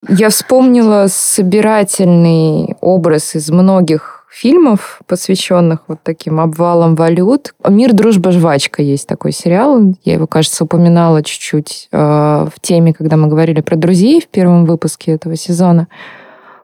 [0.10, 7.54] Я вспомнила собирательный образ из многих фильмов, посвященных вот таким обвалам валют.
[7.68, 9.94] «Мир, дружба, жвачка» есть такой сериал.
[10.04, 14.66] Я его, кажется, упоминала чуть-чуть э, в теме, когда мы говорили про друзей в первом
[14.66, 15.88] выпуске этого сезона.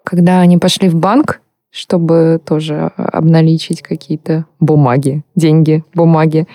[0.04, 1.42] Когда они пошли в банк,
[1.78, 6.48] чтобы тоже обналичить какие-то бумаги, деньги, бумаги.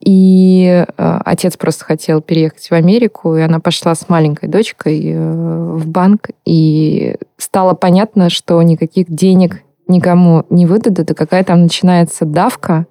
[0.00, 5.74] И э, отец просто хотел переехать в Америку, и она пошла с маленькой дочкой э,
[5.76, 12.24] в банк, и стало понятно, что никаких денег никому не выдадут, и какая там начинается
[12.24, 12.86] давка,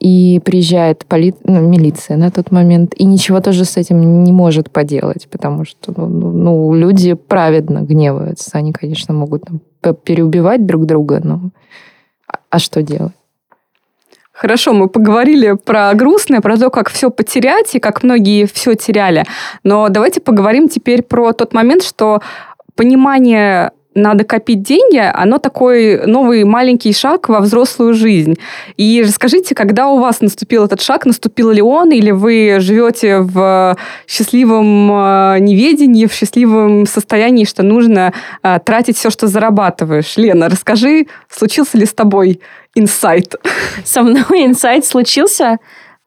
[0.00, 1.34] и приезжает поли...
[1.44, 5.92] ну, милиция на тот момент, и ничего тоже с этим не может поделать, потому что
[5.94, 8.50] ну, ну, ну люди праведно гневаются.
[8.54, 11.50] Они, конечно, могут там, переубивать друг друга, но
[12.26, 13.12] а, а что делать?
[14.32, 19.26] Хорошо, мы поговорили про грустное, про то, как все потерять и как многие все теряли.
[19.64, 22.22] Но давайте поговорим теперь про тот момент, что
[22.74, 28.36] понимание надо копить деньги, оно такой новый маленький шаг во взрослую жизнь.
[28.76, 33.76] И расскажите, когда у вас наступил этот шаг, наступил ли он, или вы живете в
[34.06, 40.16] счастливом э, неведении, в счастливом состоянии, что нужно э, тратить все, что зарабатываешь?
[40.16, 42.40] Лена, расскажи, случился ли с тобой
[42.76, 43.34] инсайт?
[43.84, 45.58] Со мной инсайт случился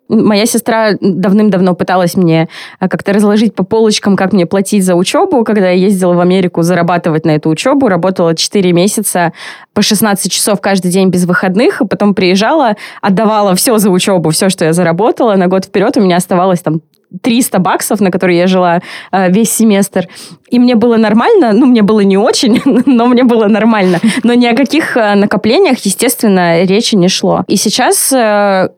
[0.09, 5.43] Моя сестра давным-давно пыталась мне а, как-то разложить по полочкам, как мне платить за учебу.
[5.43, 9.31] Когда я ездила в Америку зарабатывать на эту учебу, работала 4 месяца
[9.73, 14.49] по 16 часов каждый день без выходных, и потом приезжала, отдавала все за учебу, все,
[14.49, 15.35] что я заработала.
[15.35, 16.81] На год вперед у меня оставалось там
[17.21, 20.07] 300 баксов, на которые я жила э, весь семестр.
[20.49, 23.99] И мне было нормально, ну, мне было не очень, но мне было нормально.
[24.23, 27.43] Но ни о каких э, накоплениях, естественно, речи не шло.
[27.47, 28.69] И сейчас э,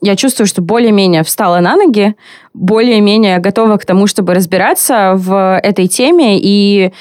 [0.00, 2.14] я чувствую, что более-менее встала на ноги,
[2.54, 6.92] более-менее готова к тому, чтобы разбираться в этой теме и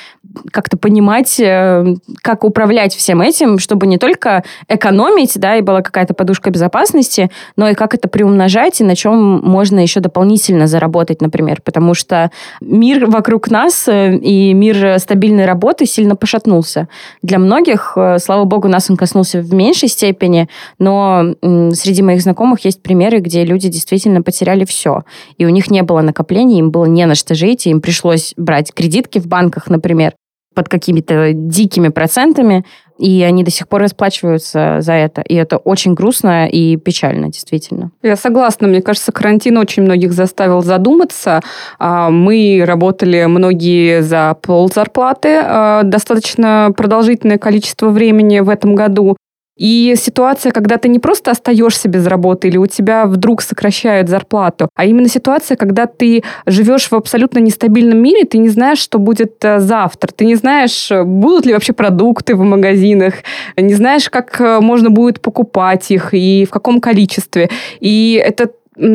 [0.52, 6.14] как-то понимать, э, как управлять всем этим, чтобы не только экономить, да, и была какая-то
[6.14, 11.62] подушка безопасности, но и как это приумножать, и на чем можно еще дополнительно заработать, например.
[11.64, 16.88] Потому что мир вокруг нас э, и мир стабильной работы сильно пошатнулся.
[17.22, 21.36] Для многих, э, слава богу, нас он коснулся в меньшей степени, но
[21.74, 25.04] среди моих знакомых есть примеры, где люди действительно потеряли все.
[25.38, 28.34] И у них не было накоплений, им было не на что жить, и им пришлось
[28.38, 30.14] брать кредитки в банках, например,
[30.60, 32.66] под какими-то дикими процентами,
[32.98, 35.22] и они до сих пор расплачиваются за это.
[35.22, 37.92] И это очень грустно и печально, действительно.
[38.04, 38.68] Я согласна.
[38.68, 41.40] Мне кажется, карантин очень многих заставил задуматься.
[41.80, 49.16] А, мы работали многие за пол зарплаты а, достаточно продолжительное количество времени в этом году.
[49.60, 54.70] И ситуация, когда ты не просто остаешься без работы или у тебя вдруг сокращают зарплату,
[54.74, 59.44] а именно ситуация, когда ты живешь в абсолютно нестабильном мире, ты не знаешь, что будет
[59.44, 63.16] э, завтра, ты не знаешь, будут ли вообще продукты в магазинах,
[63.58, 67.50] не знаешь, как э, можно будет покупать их и в каком количестве.
[67.82, 68.50] И это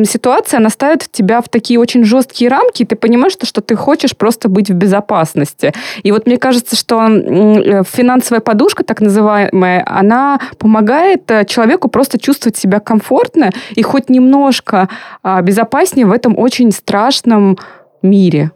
[0.05, 3.75] ситуация, она ставит тебя в такие очень жесткие рамки, и ты понимаешь, что, что ты
[3.75, 5.73] хочешь просто быть в безопасности.
[6.03, 12.19] И вот мне кажется, что э, финансовая подушка, так называемая, она помогает э, человеку просто
[12.19, 14.89] чувствовать себя комфортно и хоть немножко
[15.23, 17.57] а, безопаснее в этом очень страшном
[18.01, 18.51] мире.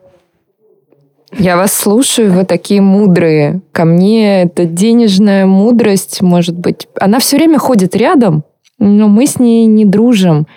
[1.37, 3.61] Я вас слушаю, вы такие мудрые.
[3.71, 8.43] Ко мне эта денежная мудрость, может быть, она все время ходит рядом,
[8.79, 10.47] но мы с ней не дружим.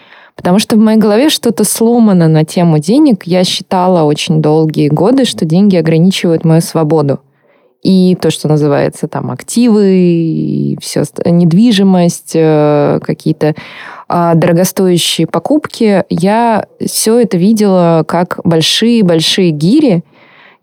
[0.42, 3.22] Потому что в моей голове что-то сломано на тему денег.
[3.24, 7.20] Я считала очень долгие годы, что деньги ограничивают мою свободу.
[7.80, 13.54] И то, что называется там активы, и все, недвижимость, э, какие-то
[14.08, 20.02] а, дорогостоящие покупки, я все это видела как большие-большие гири,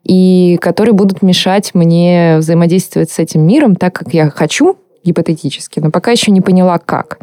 [0.03, 5.91] и которые будут мешать мне взаимодействовать с этим миром так, как я хочу, гипотетически, но
[5.91, 7.19] пока еще не поняла, как.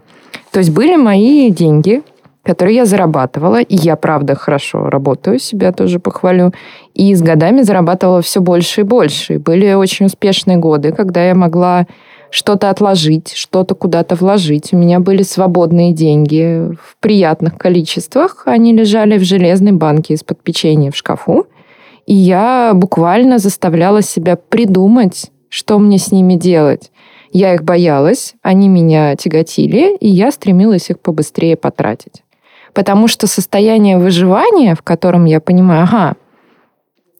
[0.51, 2.03] То есть были мои деньги,
[2.47, 6.53] которые я зарабатывала, и я, правда, хорошо работаю, себя тоже похвалю,
[6.95, 9.35] и с годами зарабатывала все больше и больше.
[9.35, 11.87] И были очень успешные годы, когда я могла
[12.31, 14.73] что-то отложить, что-то куда-то вложить.
[14.73, 18.43] У меня были свободные деньги в приятных количествах.
[18.47, 21.47] Они лежали в железной банке из-под печенья в шкафу.
[22.07, 26.93] И я буквально заставляла себя придумать, что мне с ними делать.
[27.33, 32.23] Я их боялась, они меня тяготили, и я стремилась их побыстрее потратить.
[32.77, 36.15] Потому что состояние выживания, в котором я понимаю, ага,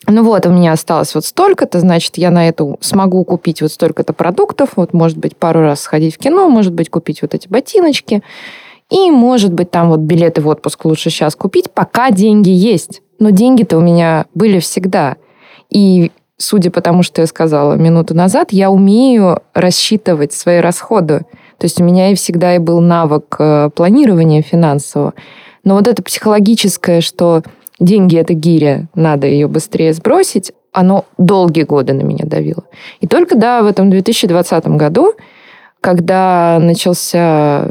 [0.07, 4.13] ну вот, у меня осталось вот столько-то, значит, я на эту смогу купить вот столько-то
[4.13, 8.23] продуктов, вот, может быть, пару раз сходить в кино, может быть, купить вот эти ботиночки,
[8.91, 13.01] и, может быть, там вот билеты в отпуск лучше сейчас купить, пока деньги есть.
[13.19, 15.17] Но деньги-то у меня были всегда.
[15.71, 21.21] И судя по тому, что я сказала минуту назад, я умею рассчитывать свои расходы.
[21.57, 25.15] То есть у меня и всегда и был навык э, планирования финансового.
[25.67, 27.43] Но вот это психологическое, что
[27.81, 32.65] деньги— это гиря, надо ее быстрее сбросить, оно долгие годы на меня давило.
[33.01, 35.15] И только, да, в этом 2020 году,
[35.81, 37.67] когда начался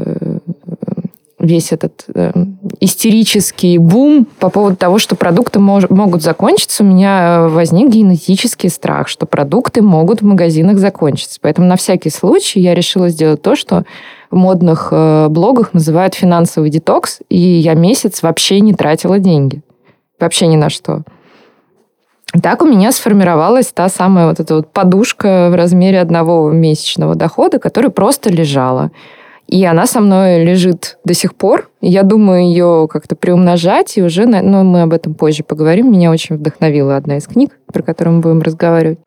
[1.46, 2.32] весь этот э,
[2.80, 9.08] истерический бум по поводу того, что продукты мож- могут закончиться, у меня возник генетический страх,
[9.08, 11.38] что продукты могут в магазинах закончиться.
[11.40, 13.84] Поэтому на всякий случай я решила сделать то, что
[14.30, 19.62] в модных э, блогах называют финансовый детокс, и я месяц вообще не тратила деньги.
[20.18, 21.02] Вообще ни на что.
[22.42, 27.58] Так у меня сформировалась та самая вот эта вот подушка в размере одного месячного дохода,
[27.58, 28.90] которая просто лежала.
[29.48, 31.70] И она со мной лежит до сих пор.
[31.80, 35.92] Я думаю ее как-то приумножать, и уже, но мы об этом позже поговорим.
[35.92, 38.98] Меня очень вдохновила одна из книг, про которую мы будем разговаривать.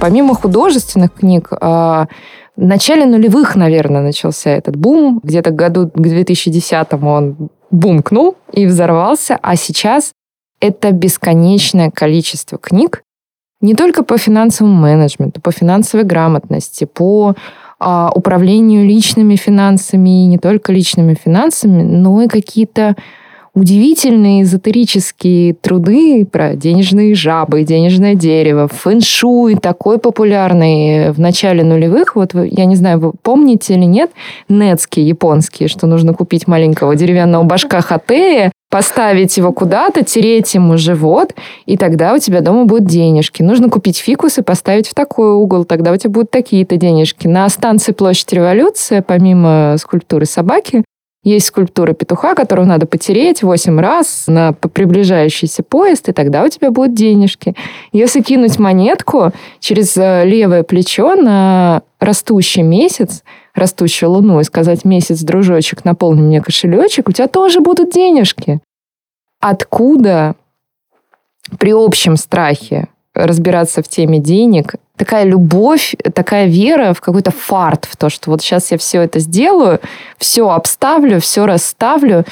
[0.00, 2.08] Помимо художественных книг, а,
[2.56, 5.20] в начале нулевых, наверное, начался этот бум.
[5.22, 10.12] Где-то к году к 2010 он бумкнул и взорвался, а сейчас
[10.60, 13.02] это бесконечное количество книг,
[13.60, 17.34] не только по финансовому менеджменту, по финансовой грамотности, по
[17.78, 22.94] а, управлению личными финансами, и не только личными финансами, но и какие-то
[23.54, 32.16] удивительные эзотерические труды про денежные жабы, денежное дерево, фэн-шуй, такой популярный в начале нулевых.
[32.16, 34.10] Вот я не знаю, вы помните или нет,
[34.48, 41.32] нецкие японские, что нужно купить маленького деревянного башка Хатея, поставить его куда-то, тереть ему живот,
[41.64, 43.40] и тогда у тебя дома будут денежки.
[43.40, 47.28] Нужно купить фикус и поставить в такой угол, тогда у тебя будут такие-то денежки.
[47.28, 50.82] На станции Площадь Революция, помимо скульптуры собаки,
[51.22, 56.72] есть скульптура петуха, которую надо потереть 8 раз на приближающийся поезд, и тогда у тебя
[56.72, 57.54] будут денежки.
[57.92, 63.22] Если кинуть монетку через э, левое плечо на растущий месяц,
[63.54, 68.60] растущую луну, и сказать «месяц, дружочек, наполни мне кошелечек», у тебя тоже будут денежки.
[69.40, 70.34] Откуда
[71.58, 77.96] при общем страхе разбираться в теме денег, такая любовь, такая вера в какой-то фарт, в
[77.96, 79.80] то, что вот сейчас я все это сделаю,
[80.18, 82.24] все обставлю, все расставлю,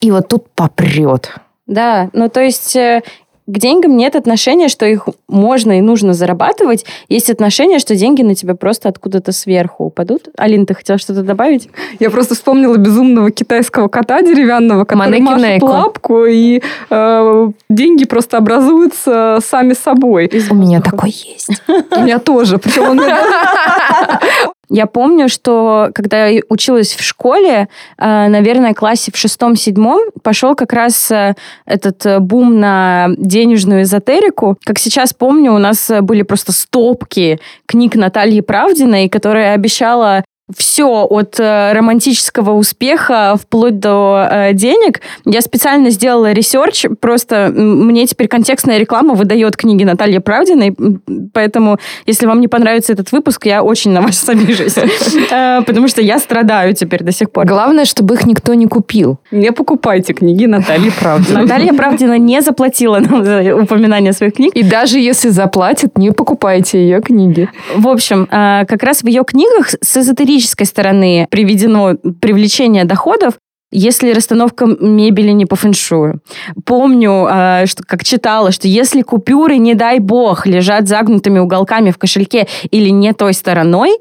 [0.00, 1.34] и вот тут попрет.
[1.66, 3.02] Да, ну то есть э,
[3.46, 6.84] к деньгам нет отношения, что их можно и нужно зарабатывать.
[7.08, 10.28] Есть отношение, что деньги на тебя просто откуда-то сверху упадут.
[10.36, 11.68] Алин, ты хотела что-то добавить?
[12.00, 19.38] Я просто вспомнила безумного китайского кота деревянного, который машет лапку, и э, деньги просто образуются
[19.46, 20.30] сами собой.
[20.50, 21.62] У меня такой есть.
[21.68, 22.58] У меня тоже.
[22.58, 23.00] Причем он
[24.68, 30.54] Я помню, что когда я училась в школе, э, наверное, в классе в шестом-седьмом пошел
[30.54, 31.34] как раз э,
[31.66, 34.56] этот э, бум на денежную эзотерику.
[34.64, 40.24] Как сейчас помню, у нас были просто стопки книг Натальи Правдиной, которая обещала
[40.54, 45.00] все от э, романтического успеха вплоть до э, денег.
[45.24, 50.76] Я специально сделала research, просто мне теперь контекстная реклама выдает книги Натальи Правдиной,
[51.32, 56.00] поэтому если вам не понравится этот выпуск, я очень на вас обижусь, э, потому что
[56.00, 57.44] я страдаю теперь до сих пор.
[57.44, 59.18] Главное, чтобы их никто не купил.
[59.32, 61.42] Не покупайте книги Натальи Правдиной.
[61.42, 64.52] Наталья Правдина не заплатила нам за упоминание своих книг.
[64.54, 67.48] И даже если заплатит, не покупайте ее книги.
[67.74, 73.34] В общем, э, как раз в ее книгах с эзотерическим юридической стороны приведено привлечение доходов,
[73.72, 76.20] если расстановка мебели не по фэншую.
[76.64, 81.98] Помню, э, что как читала, что если купюры, не дай бог, лежат загнутыми уголками в
[81.98, 83.98] кошельке или не той стороной,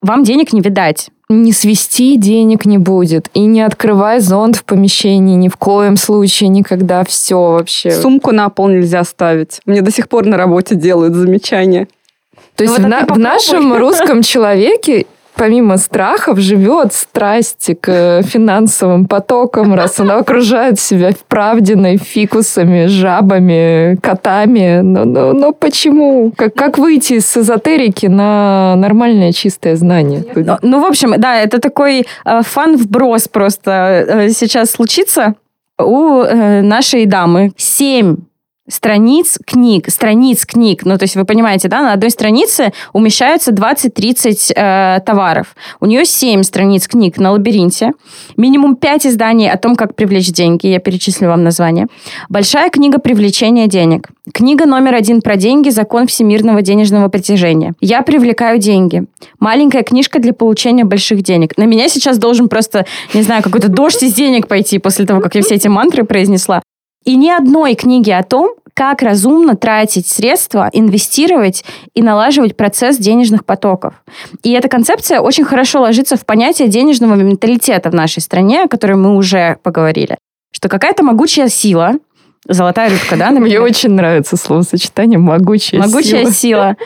[0.00, 1.10] вам денег не видать.
[1.28, 3.28] Не свести денег не будет.
[3.34, 7.04] И не открывай зонт в помещении ни в коем случае, никогда.
[7.04, 7.90] Все вообще.
[7.90, 9.60] Сумку на пол нельзя ставить.
[9.66, 11.88] Мне до сих пор на работе делают замечания.
[12.54, 15.06] То есть ну, в, на, в нашем русском человеке
[15.38, 24.80] помимо страхов живет страсть к финансовым потокам, раз она окружает себя вправдиной фикусами, жабами, котами.
[24.82, 26.32] Но, но, но почему?
[26.36, 30.24] Как, как выйти из эзотерики на нормальное чистое знание?
[30.34, 35.34] Ну, ну в общем, да, это такой э, фан-вброс просто э, сейчас случится
[35.78, 37.52] у э, нашей дамы.
[37.56, 38.16] Семь
[38.68, 40.84] страниц книг, страниц книг.
[40.84, 45.54] Ну, то есть вы понимаете, да, на одной странице умещается 20-30 э, товаров.
[45.80, 47.92] У нее 7 страниц книг на лабиринте,
[48.36, 50.66] минимум 5 изданий о том, как привлечь деньги.
[50.66, 51.86] Я перечислю вам название.
[52.28, 54.08] Большая книга привлечения денег.
[54.32, 57.74] Книга номер один про деньги «Закон всемирного денежного притяжения».
[57.80, 59.04] «Я привлекаю деньги».
[59.40, 61.56] Маленькая книжка для получения больших денег.
[61.56, 65.34] На меня сейчас должен просто, не знаю, какой-то дождь из денег пойти после того, как
[65.34, 66.62] я все эти мантры произнесла.
[67.04, 73.44] И ни одной книги о том, как разумно тратить средства, инвестировать и налаживать процесс денежных
[73.44, 73.94] потоков.
[74.44, 79.02] И эта концепция очень хорошо ложится в понятие денежного менталитета в нашей стране, о котором
[79.02, 80.16] мы уже поговорили.
[80.52, 81.94] Что какая-то могучая сила,
[82.46, 83.30] золотая рыбка, да?
[83.30, 83.48] Например?
[83.48, 86.32] Мне очень нравится словосочетание «могучая, могучая сила».
[86.32, 86.76] сила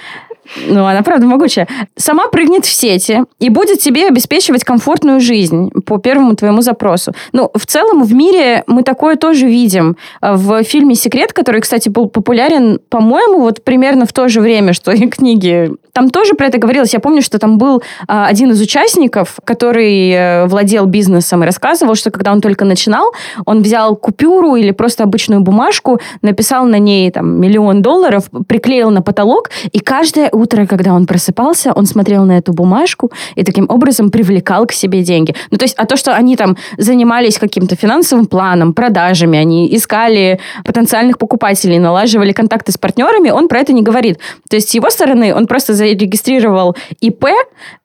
[0.67, 5.99] ну, она правда могучая, сама прыгнет в сети и будет тебе обеспечивать комфортную жизнь по
[5.99, 7.13] первому твоему запросу.
[7.33, 9.97] Ну, в целом в мире мы такое тоже видим.
[10.21, 14.93] В фильме «Секрет», который, кстати, был популярен, по-моему, вот примерно в то же время, что
[14.93, 16.95] и книги там тоже про это говорилось.
[16.95, 21.95] Я помню, что там был а, один из участников, который э, владел бизнесом и рассказывал,
[21.95, 23.13] что когда он только начинал,
[23.45, 29.03] он взял купюру или просто обычную бумажку, написал на ней там миллион долларов, приклеил на
[29.03, 34.11] потолок, и каждое утро, когда он просыпался, он смотрел на эту бумажку и таким образом
[34.11, 35.35] привлекал к себе деньги.
[35.51, 40.41] Ну, то есть, а то, что они там занимались каким-то финансовым планом, продажами, они искали
[40.65, 44.19] потенциальных покупателей, налаживали контакты с партнерами, он про это не говорит.
[44.49, 47.27] То есть, с его стороны, он просто зарегистрировал ИП,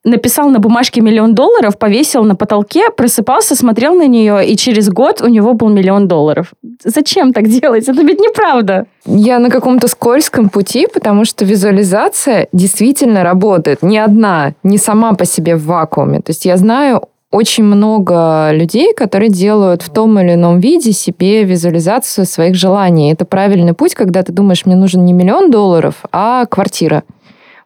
[0.04, 5.22] написал на бумажке миллион долларов, повесил на потолке, просыпался, смотрел на нее, и через год
[5.22, 6.54] у него был миллион долларов.
[6.84, 7.88] Зачем так делать?
[7.88, 8.86] Это ведь неправда.
[9.06, 13.82] Я на каком-то скользком пути, потому что визуализация действительно работает.
[13.82, 16.20] Не одна, не сама по себе в вакууме.
[16.20, 21.44] То есть я знаю очень много людей, которые делают в том или ином виде себе
[21.44, 23.12] визуализацию своих желаний.
[23.12, 27.04] Это правильный путь, когда ты думаешь, мне нужен не миллион долларов, а квартира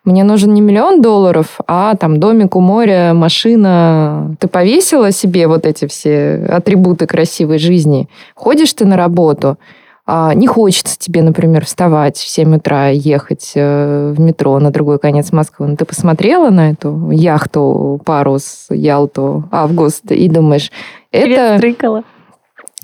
[0.03, 4.35] мне нужен не миллион долларов, а там домик у моря, машина.
[4.39, 8.09] Ты повесила себе вот эти все атрибуты красивой жизни.
[8.33, 9.57] Ходишь ты на работу,
[10.35, 15.31] не хочется тебе, например, вставать в 7 утра ехать э, в метро на другой конец
[15.31, 15.67] Москвы.
[15.67, 20.71] Но ты посмотрела на эту яхту, парус, Ялту, Август и думаешь,
[21.11, 21.59] это...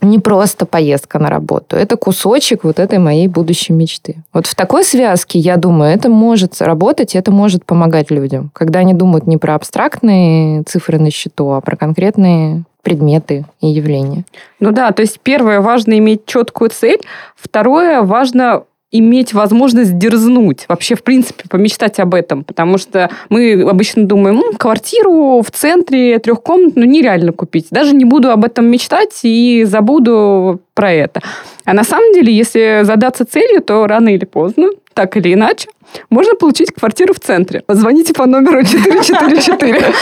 [0.01, 4.23] Не просто поездка на работу, это кусочек вот этой моей будущей мечты.
[4.31, 8.93] Вот в такой связке, я думаю, это может работать, это может помогать людям, когда они
[8.93, 14.23] думают не про абстрактные цифры на счету, а про конкретные предметы и явления.
[14.59, 16.99] Ну да, то есть первое, важно иметь четкую цель,
[17.35, 24.05] второе, важно иметь возможность дерзнуть, вообще, в принципе, помечтать об этом, потому что мы обычно
[24.05, 29.65] думаем, ну, квартиру в центре трехкомнатную нереально купить, даже не буду об этом мечтать и
[29.65, 31.21] забуду про это.
[31.65, 35.67] А на самом деле, если задаться целью, то рано или поздно, так или иначе,
[36.09, 37.63] можно получить квартиру в центре.
[37.67, 39.93] Звоните по номеру 444.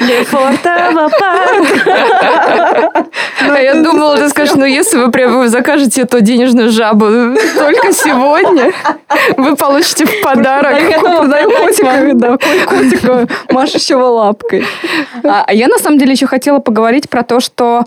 [0.00, 1.10] Лефортово
[3.50, 7.06] А я думала, ты скажешь, ну если вы прям закажете эту денежную жабу
[7.56, 8.72] только сегодня,
[9.36, 10.76] вы получите в подарок.
[10.78, 14.64] Котика, да, котика, машущего лапкой.
[15.24, 17.84] А, а я на самом деле еще хотела поговорить про то, что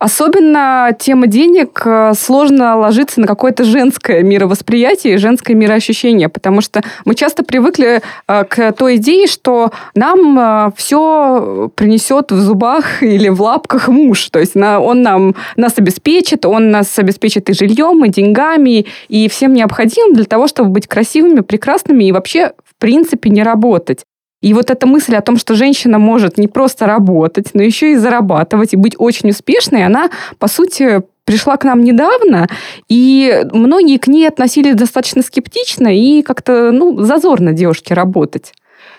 [0.00, 6.82] Особенно тема денег э, сложно ложиться на какое-то женское мировосприятие и женское мироощущение, потому что
[7.04, 13.28] мы часто привыкли э, к той идее, что нам э, все принесет в зубах или
[13.28, 14.30] в лапках муж.
[14.30, 19.52] То есть он нам, нас обеспечит, он нас обеспечит и жильем, и деньгами, и всем
[19.52, 24.06] необходимым для того, чтобы быть красивыми, прекрасными и вообще в принципе не работать.
[24.42, 27.96] И вот эта мысль о том, что женщина может не просто работать, но еще и
[27.96, 32.48] зарабатывать и быть очень успешной, она, по сути, пришла к нам недавно,
[32.88, 38.52] и многие к ней относились достаточно скептично и как-то, ну, зазорно девушке работать.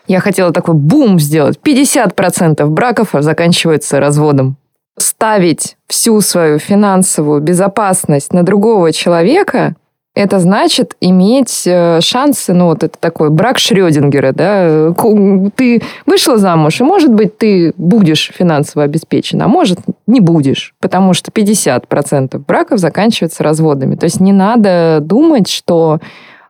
[0.07, 1.59] Я хотела такой бум сделать.
[1.63, 4.57] 50% браков заканчиваются разводом.
[4.97, 9.75] Ставить всю свою финансовую безопасность на другого человека
[10.14, 14.93] это значит иметь э, шансы, ну вот это такой брак Шрёдингера, да,
[15.55, 21.14] ты вышла замуж, и может быть ты будешь финансово обеспечена, а может не будешь, потому
[21.14, 23.95] что 50% браков заканчиваются разводами.
[23.95, 25.99] То есть не надо думать, что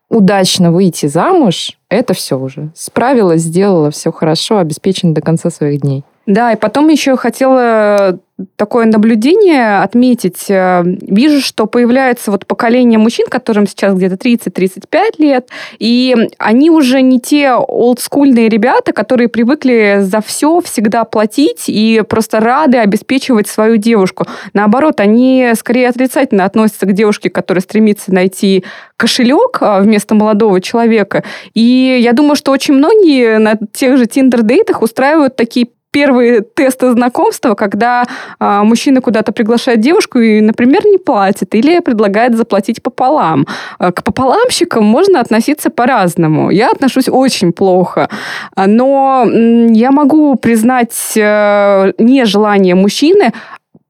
[0.09, 2.71] удачно выйти замуж, это все уже.
[2.75, 6.03] Справилась, сделала все хорошо, обеспечена до конца своих дней.
[6.25, 8.19] Да, и потом еще хотела
[8.55, 10.45] такое наблюдение отметить.
[10.49, 17.01] Э, вижу, что появляется вот поколение мужчин, которым сейчас где-то 30-35 лет, и они уже
[17.01, 23.77] не те олдскульные ребята, которые привыкли за все всегда платить и просто рады обеспечивать свою
[23.77, 24.25] девушку.
[24.53, 28.63] Наоборот, они скорее отрицательно относятся к девушке, которая стремится найти
[28.97, 31.23] кошелек а, вместо молодого человека.
[31.53, 37.53] И я думаю, что очень многие на тех же Тиндер-дейтах устраивают такие первые тесты знакомства,
[37.53, 38.05] когда
[38.39, 43.45] а, мужчина куда-то приглашает девушку и, например, не платит или предлагает заплатить пополам.
[43.77, 46.49] А, к пополамщикам можно относиться по-разному.
[46.49, 48.09] Я отношусь очень плохо,
[48.55, 49.25] а, но
[49.69, 53.33] я могу признать а, нежелание мужчины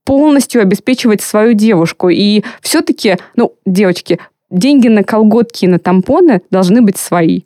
[0.04, 2.10] полностью обеспечивать свою девушку.
[2.10, 7.42] И все-таки, ну, девочки, деньги на колготки и на тампоны должны быть свои.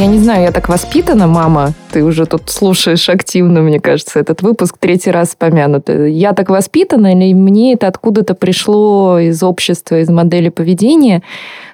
[0.00, 1.74] Я не знаю, я так воспитана, мама.
[1.92, 5.90] Ты уже тут слушаешь активно, мне кажется, этот выпуск третий раз помянут.
[5.90, 11.22] Я так воспитана или мне это откуда-то пришло из общества, из модели поведения?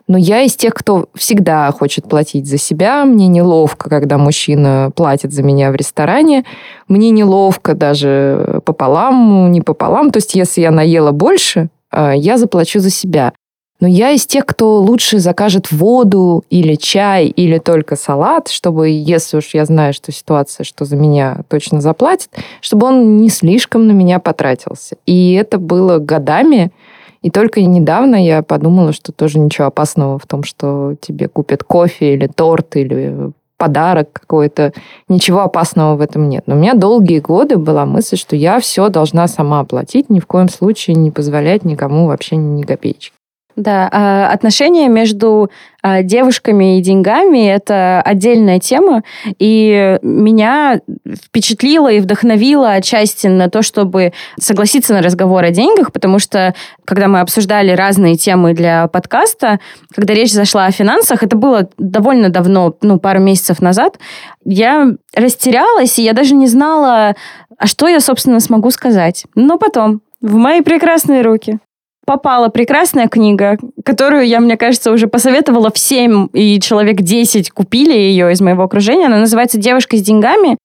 [0.09, 3.05] Но я из тех, кто всегда хочет платить за себя.
[3.05, 6.45] Мне неловко, когда мужчина платит за меня в ресторане.
[6.89, 10.11] Мне неловко даже пополам, не пополам.
[10.11, 13.33] То есть, если я наела больше, э, я заплачу за себя.
[13.79, 19.37] Но я из тех, кто лучше закажет воду или чай, или только салат, чтобы, если
[19.37, 22.31] уж я знаю, что ситуация, что за меня точно заплатит,
[22.62, 24.97] чтобы он не слишком на меня потратился.
[25.05, 26.72] И это было годами.
[27.20, 32.14] И только недавно я подумала, что тоже ничего опасного в том, что тебе купят кофе
[32.14, 34.72] или торт, или подарок какой-то.
[35.09, 36.45] Ничего опасного в этом нет.
[36.47, 40.27] Но у меня долгие годы была мысль, что я все должна сама оплатить, ни в
[40.27, 43.12] коем случае не позволять никому вообще ни копеечки.
[43.57, 45.51] Да, а, отношения между
[45.83, 49.03] а, девушками и деньгами– это отдельная тема,
[49.39, 50.81] и меня
[51.25, 56.55] впечатлило и вдохновило отчасти на то, чтобы согласиться на разговор о деньгах, потому что,
[56.85, 59.59] когда мы обсуждали разные темы для подкаста,
[59.95, 63.99] когда речь зашла о финансах, это было довольно давно, ну, пару месяцев назад,
[64.45, 67.17] я растерялась, и я даже не знала,
[67.57, 69.25] а что я, собственно, смогу сказать?
[69.35, 71.59] Но потом, в мои прекрасные руки
[72.07, 78.33] попала прекрасная книга, которую я, мне кажется, уже посоветовала всем, и человек 10 купили ее
[78.33, 79.07] из моего окружения.
[79.07, 80.57] Она называется «Девушка с деньгами».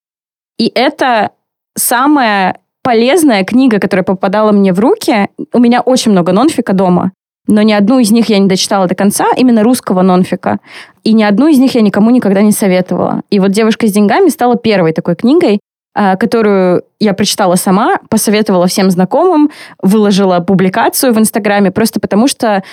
[0.58, 1.32] И это
[1.76, 5.28] самая полезная книга, которая попадала мне в руки.
[5.52, 7.12] У меня очень много нонфика дома,
[7.48, 10.60] но ни одну из них я не дочитала до конца, именно русского нонфика.
[11.04, 13.22] И ни одну из них я никому никогда не советовала.
[13.32, 15.60] И вот «Девушка с деньгами» стала первой такой книгой,
[15.94, 22.64] которую я прочитала сама, посоветовала всем знакомым, выложила публикацию в Инстаграме, просто потому что,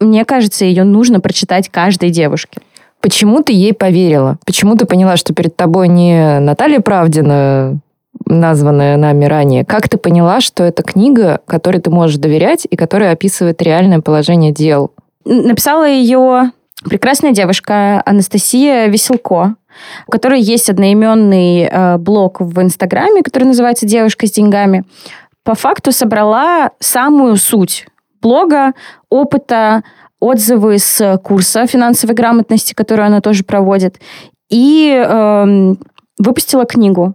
[0.00, 2.60] мне кажется, ее нужно прочитать каждой девушке.
[3.00, 4.38] Почему ты ей поверила?
[4.46, 7.78] Почему ты поняла, что перед тобой не Наталья Правдина,
[8.24, 9.66] названная нами ранее?
[9.66, 14.52] Как ты поняла, что это книга, которой ты можешь доверять и которая описывает реальное положение
[14.52, 14.92] дел?
[15.26, 16.52] Написала ее
[16.82, 19.56] прекрасная девушка Анастасия Веселко
[20.06, 24.84] у которой есть одноименный э, блог в Инстаграме, который называется «Девушка с деньгами»,
[25.44, 27.86] по факту собрала самую суть
[28.22, 28.72] блога,
[29.10, 29.82] опыта,
[30.18, 34.00] отзывы с курса финансовой грамотности, которую она тоже проводит,
[34.48, 35.74] и э,
[36.18, 37.14] выпустила книгу.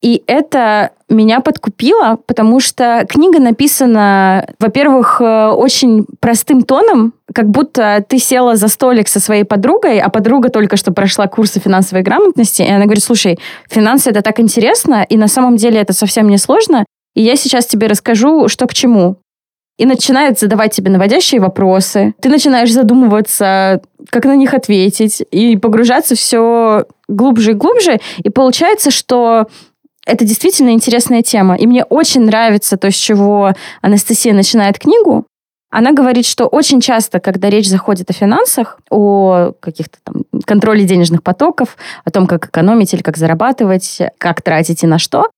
[0.00, 8.04] И это меня подкупило, потому что книга написана, во-первых, э, очень простым тоном, как будто
[8.06, 12.62] ты села за столик со своей подругой, а подруга только что прошла курсы финансовой грамотности,
[12.62, 13.38] и она говорит, слушай,
[13.68, 16.84] финансы это так интересно, и на самом деле это совсем не сложно,
[17.16, 19.16] и я сейчас тебе расскажу, что к чему.
[19.78, 22.12] И начинает задавать тебе наводящие вопросы.
[22.20, 23.80] Ты начинаешь задумываться,
[24.10, 28.00] как на них ответить, и погружаться все глубже и глубже.
[28.18, 29.46] И получается, что
[30.08, 31.54] это действительно интересная тема.
[31.54, 33.52] И мне очень нравится то, с чего
[33.82, 35.26] Анастасия начинает книгу.
[35.70, 41.22] Она говорит, что очень часто, когда речь заходит о финансах, о каких-то там контроле денежных
[41.22, 45.28] потоков, о том, как экономить или как зарабатывать, как тратить и на что,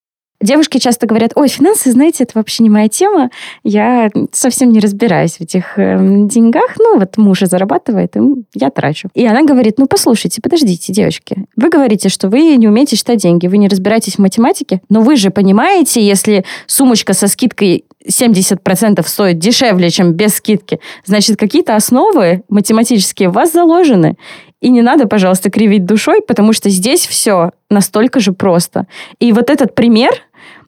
[0.42, 3.30] Девушки часто говорят, ой, финансы, знаете, это вообще не моя тема,
[3.62, 8.20] я совсем не разбираюсь в этих э, деньгах, ну вот муж зарабатывает, и
[8.54, 9.10] я трачу.
[9.14, 13.48] И она говорит, ну послушайте, подождите, девочки, вы говорите, что вы не умеете считать деньги,
[13.48, 19.38] вы не разбираетесь в математике, но вы же понимаете, если сумочка со скидкой 70% стоит
[19.38, 24.16] дешевле, чем без скидки, значит, какие-то основы математические у вас заложены.
[24.60, 28.86] И не надо, пожалуйста, кривить душой, потому что здесь все настолько же просто.
[29.18, 30.12] И вот этот пример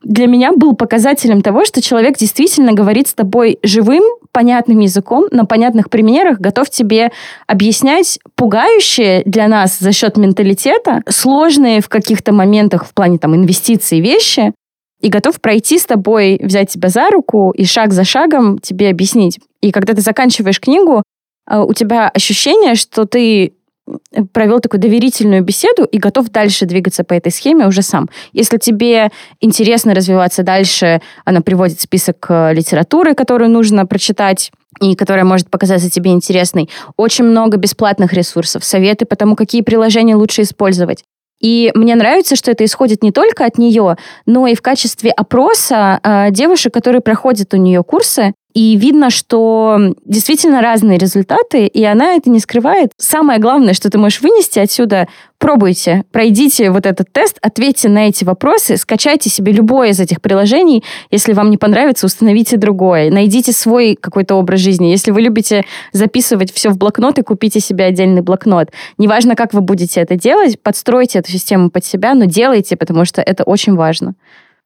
[0.02, 5.44] для меня был показателем того, что человек действительно говорит с тобой живым, понятным языком, на
[5.44, 7.12] понятных примерах, готов тебе
[7.46, 14.00] объяснять пугающие для нас за счет менталитета, сложные в каких-то моментах в плане там инвестиций
[14.00, 14.52] вещи,
[15.00, 19.40] и готов пройти с тобой, взять тебя за руку и шаг за шагом тебе объяснить.
[19.60, 21.02] И когда ты заканчиваешь книгу,
[21.50, 23.54] э, у тебя ощущение, что ты
[24.32, 28.08] провел такую доверительную беседу и готов дальше двигаться по этой схеме уже сам.
[28.32, 35.24] Если тебе интересно развиваться дальше, она приводит список э, литературы, которую нужно прочитать и которая
[35.24, 36.68] может показаться тебе интересной.
[36.96, 41.04] Очень много бесплатных ресурсов, советы по тому, какие приложения лучше использовать.
[41.42, 45.98] И мне нравится, что это исходит не только от нее, но и в качестве опроса
[46.02, 52.14] э, девушек, которые проходят у нее курсы, и видно, что действительно разные результаты, и она
[52.14, 52.92] это не скрывает.
[52.96, 58.24] Самое главное, что ты можешь вынести отсюда, пробуйте, пройдите вот этот тест, ответьте на эти
[58.24, 60.84] вопросы, скачайте себе любое из этих приложений.
[61.10, 63.10] Если вам не понравится, установите другое.
[63.10, 64.86] Найдите свой какой-то образ жизни.
[64.86, 68.70] Если вы любите записывать все в блокнот, и купите себе отдельный блокнот.
[68.98, 73.20] Неважно, как вы будете это делать, подстройте эту систему под себя, но делайте, потому что
[73.20, 74.14] это очень важно.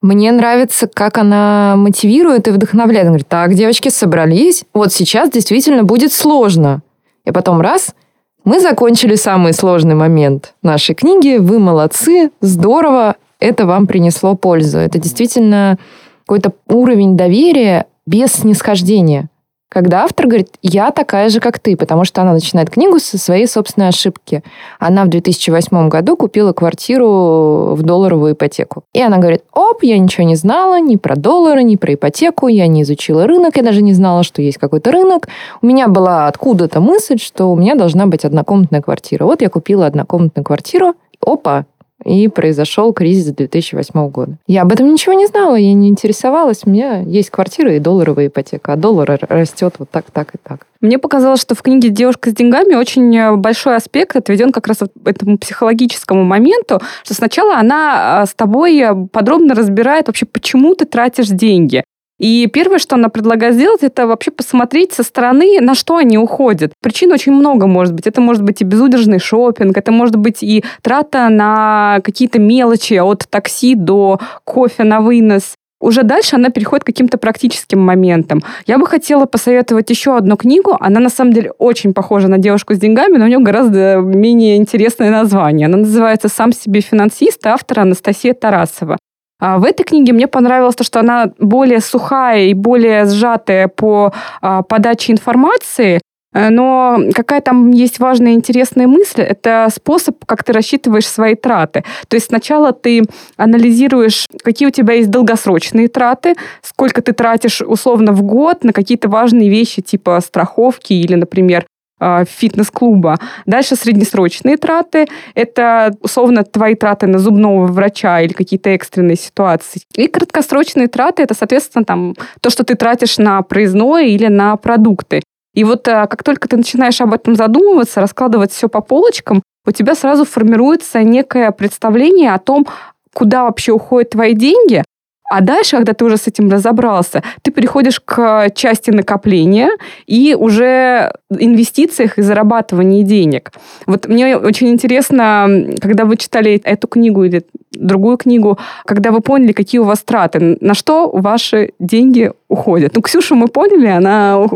[0.01, 3.03] Мне нравится, как она мотивирует и вдохновляет.
[3.03, 6.81] Она говорит, так, девочки, собрались, вот сейчас действительно будет сложно.
[7.25, 7.95] И потом раз,
[8.43, 14.77] мы закончили самый сложный момент нашей книги, вы молодцы, здорово, это вам принесло пользу.
[14.77, 15.77] Это действительно
[16.25, 19.29] какой-то уровень доверия без снисхождения.
[19.69, 23.47] Когда автор говорит, я такая же, как ты, потому что она начинает книгу со своей
[23.47, 24.41] собственной ошибки.
[24.79, 28.83] Она в 2008 году купила квартиру в долларовую ипотеку.
[28.93, 32.67] И она говорит, оп, я ничего не знала ни про доллары, ни про ипотеку, я
[32.67, 35.27] не изучила рынок, я даже не знала, что есть какой-то рынок.
[35.61, 39.25] У меня была откуда-то мысль, что у меня должна быть однокомнатная квартира.
[39.25, 41.65] Вот я купила однокомнатную квартиру, опа,
[42.05, 44.37] и произошел кризис 2008 года.
[44.47, 46.61] Я об этом ничего не знала, я не интересовалась.
[46.65, 50.67] У меня есть квартира и долларовая ипотека, а доллар растет вот так, так и так.
[50.79, 54.77] Мне показалось, что в книге «Девушка с деньгами» очень э, большой аспект отведен как раз
[55.05, 60.85] этому психологическому моменту, что сначала она э, с тобой э, подробно разбирает вообще, почему ты
[60.85, 61.83] тратишь деньги.
[62.19, 66.73] И первое, что она предлагает сделать, это вообще посмотреть со стороны, на что они уходят.
[66.81, 68.07] Причин очень много может быть.
[68.07, 73.25] Это может быть и безудержный шопинг, это может быть и трата на какие-то мелочи от
[73.29, 75.53] такси до кофе на вынос.
[75.79, 78.41] уже дальше она переходит к каким-то практическим моментам.
[78.65, 80.75] Я бы хотела посоветовать еще одну книгу.
[80.79, 84.57] Она на самом деле очень похожа на девушку с деньгами, но у нее гораздо менее
[84.57, 85.67] интересное название.
[85.67, 88.97] Она называется «Сам себе финансист», автора Анастасия Тарасова.
[89.39, 94.13] А в этой книге мне понравилось то, что она более сухая и более сжатая по
[94.41, 95.99] а, подаче информации,
[96.37, 101.83] Э, но какая там есть важная интересная мысль, это способ, как ты рассчитываешь свои траты.
[102.07, 103.03] То есть сначала ты
[103.37, 109.09] анализируешь, какие у тебя есть долгосрочные траты, сколько ты тратишь условно в год на какие-то
[109.09, 111.65] важные вещи типа страховки или, например,
[111.99, 113.17] фитнес-клуба.
[113.45, 115.07] Дальше среднесрочные траты.
[115.35, 119.81] Это, условно, твои траты на зубного врача или какие-то экстренные ситуации.
[119.95, 125.21] И краткосрочные траты– это, соответственно, там, то, что ты тратишь на проездное или на продукты.
[125.53, 129.71] И вот э, как только ты начинаешь об этом задумываться, раскладывать все по полочкам, у
[129.71, 132.67] тебя сразу формируется некое представление о том,
[133.13, 134.83] куда вообще уходят твои деньги,
[135.29, 139.69] а дальше, когда ты уже с этим разобрался, ты переходишь к части накопления
[140.05, 143.51] и уже инвестициях и зарабатывании денег.
[143.85, 145.47] Вот мне очень интересно,
[145.81, 150.57] когда вы читали эту книгу или другую книгу, когда вы поняли, какие у вас траты,
[150.61, 152.95] на что ваши деньги уходят.
[152.95, 154.47] Ну, Ксюшу мы поняли, она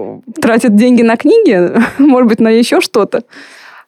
[0.42, 3.24] тратит деньги на книги, может быть, на еще что-то.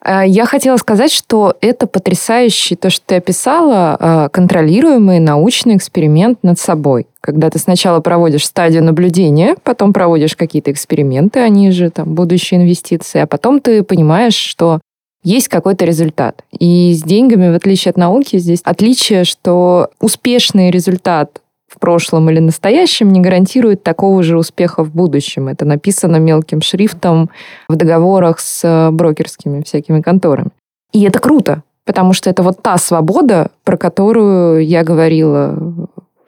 [0.03, 6.39] Э, я хотела сказать, что это потрясающий, то, что ты описала, э, контролируемый научный эксперимент
[6.43, 7.07] над собой.
[7.21, 13.19] Когда ты сначала проводишь стадию наблюдения, потом проводишь какие-то эксперименты, они же там будущие инвестиции,
[13.19, 14.81] а потом ты понимаешь, что
[15.23, 16.43] есть какой-то результат.
[16.51, 21.39] И с деньгами, в отличие от науки, здесь отличие, что успешный результат
[21.83, 25.49] прошлом или настоящем не гарантирует такого же успеха в будущем.
[25.49, 27.29] Это написано мелким шрифтом
[27.67, 30.51] в договорах с э, брокерскими всякими конторами.
[30.93, 35.57] И это круто, потому что это вот та свобода, про которую я говорила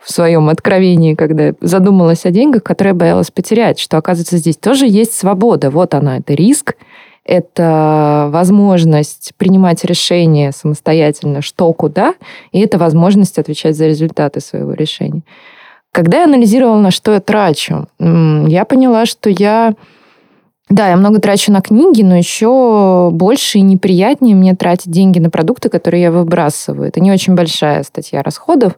[0.01, 5.13] в своем откровении, когда задумалась о деньгах, которые боялась потерять, что, оказывается, здесь тоже есть
[5.13, 5.69] свобода.
[5.69, 6.75] Вот она, это риск,
[7.25, 12.13] это возможность принимать решения самостоятельно, что куда,
[12.51, 15.23] и это возможность отвечать за результаты своего решения.
[15.91, 19.73] Когда я анализировала, на что я трачу, я поняла, что я...
[20.67, 25.29] Да, я много трачу на книги, но еще больше и неприятнее мне тратить деньги на
[25.29, 26.87] продукты, которые я выбрасываю.
[26.87, 28.73] Это не очень большая статья расходов,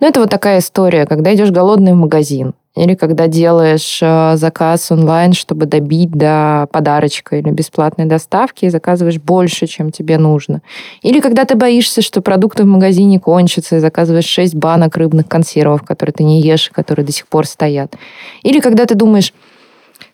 [0.00, 4.90] но это вот такая история, когда идешь голодный в магазин, или когда делаешь э, заказ
[4.90, 10.62] онлайн, чтобы добить до подарочка или бесплатной доставки, и заказываешь больше, чем тебе нужно.
[11.02, 15.82] Или когда ты боишься, что продукты в магазине кончатся, и заказываешь 6 банок рыбных консервов,
[15.82, 17.94] которые ты не ешь, и которые до сих пор стоят.
[18.42, 19.32] Или когда ты думаешь,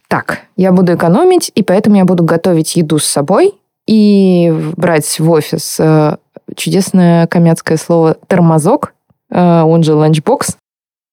[0.09, 3.55] так, я буду экономить, и поэтому я буду готовить еду с собой
[3.87, 6.17] и брать в офис э,
[6.57, 8.95] чудесное камятское слово «тормозок»,
[9.31, 10.57] э, он же ланчбокс,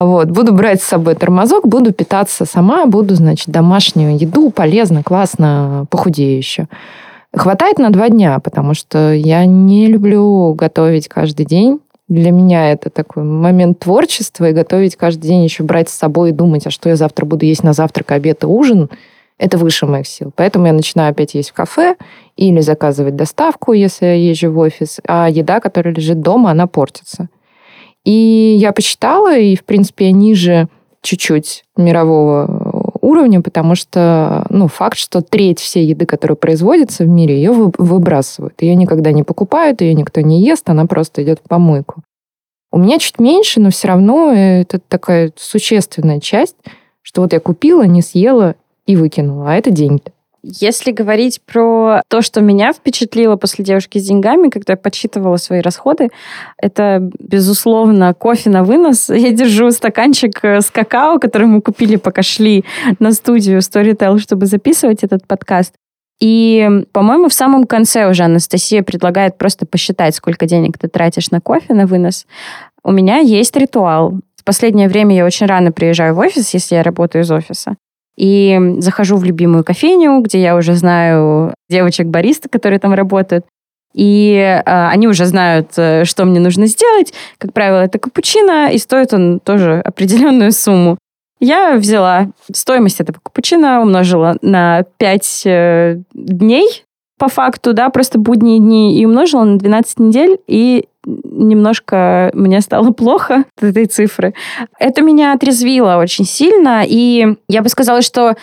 [0.05, 5.85] вот, буду брать с собой тормозок, буду питаться сама, буду, значит, домашнюю еду, полезно, классно,
[5.91, 6.67] похудею еще.
[7.35, 11.81] Хватает на два дня, потому что я не люблю готовить каждый день.
[12.07, 16.33] Для меня это такой момент творчества, и готовить каждый день еще брать с собой и
[16.33, 18.89] думать, а что я завтра буду есть на завтрак, обед и ужин,
[19.37, 20.31] это выше моих сил.
[20.35, 21.95] Поэтому я начинаю опять есть в кафе
[22.37, 27.29] или заказывать доставку, если я езжу в офис, а еда, которая лежит дома, она портится.
[28.03, 30.67] И я посчитала, и, в принципе, я ниже
[31.01, 37.35] чуть-чуть мирового уровня, потому что, ну, факт, что треть всей еды, которая производится в мире,
[37.35, 38.61] ее выбрасывают.
[38.61, 42.03] Ее никогда не покупают, ее никто не ест, она просто идет в помойку.
[42.71, 46.55] У меня чуть меньше, но все равно это такая существенная часть,
[47.01, 50.03] что вот я купила, не съела и выкинула, а это деньги.
[50.43, 55.61] Если говорить про то, что меня впечатлило после девушки с деньгами, когда я подсчитывала свои
[55.61, 56.09] расходы,
[56.57, 59.09] это, безусловно, кофе на вынос.
[59.21, 62.65] Я держу стаканчик э, с какао, который мы купили, пока шли
[62.97, 65.75] на студию Storytel, чтобы записывать этот подкаст.
[66.19, 71.39] И, по-моему, в самом конце уже Анастасия предлагает просто посчитать, сколько денег ты тратишь на
[71.39, 72.25] кофе на вынос.
[72.83, 74.19] У меня есть ритуал.
[74.35, 77.75] В последнее время я очень рано приезжаю в офис, если я работаю из офиса.
[78.17, 83.45] И захожу в любимую кофейню, где я уже знаю девочек-бариста, которые там работают.
[83.93, 87.13] И э, они уже знают, э, что мне нужно сделать.
[87.37, 90.97] Как правило, это капучино, и стоит он тоже определенную сумму.
[91.39, 96.83] Я взяла стоимость этого капучино, умножила на 5 э, дней
[97.17, 102.91] по факту, да, просто будние дни, и умножила на 12 недель, и немножко мне стало
[102.91, 104.33] плохо от этой цифры.
[104.79, 108.35] Это меня отрезвило очень сильно, и я бы сказала, что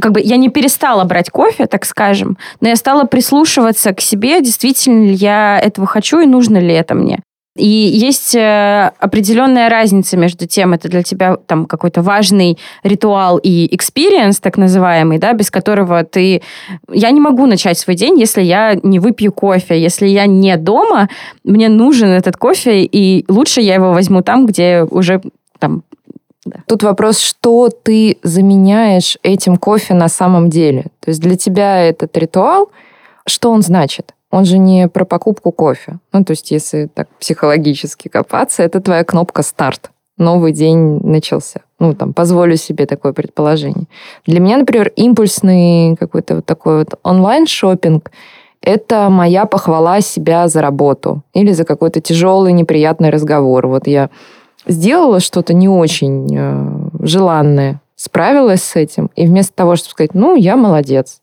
[0.00, 4.40] как бы я не перестала брать кофе, так скажем, но я стала прислушиваться к себе,
[4.40, 7.20] действительно ли я этого хочу и нужно ли это мне.
[7.56, 13.72] И есть э, определенная разница между тем, это для тебя там какой-то важный ритуал и
[13.74, 16.42] experience, так называемый, да, без которого ты...
[16.92, 19.80] Я не могу начать свой день, если я не выпью кофе.
[19.80, 21.08] Если я не дома,
[21.44, 25.22] мне нужен этот кофе, и лучше я его возьму там, где уже
[25.60, 25.84] там
[26.46, 26.58] да.
[26.66, 30.86] Тут вопрос, что ты заменяешь этим кофе на самом деле.
[31.00, 32.70] То есть для тебя этот ритуал,
[33.26, 34.12] что он значит?
[34.34, 36.00] Он же не про покупку кофе.
[36.12, 39.92] Ну, то есть если так психологически копаться, это твоя кнопка «Старт».
[40.18, 41.60] Новый день начался.
[41.78, 43.86] Ну, там, позволю себе такое предположение.
[44.26, 48.10] Для меня, например, импульсный какой-то вот такой вот онлайн шопинг
[48.60, 53.68] это моя похвала себя за работу или за какой-то тяжелый, неприятный разговор.
[53.68, 54.10] Вот я
[54.66, 60.34] сделала что-то не очень э, желанное, справилась с этим, и вместо того, чтобы сказать, ну,
[60.34, 61.20] я молодец,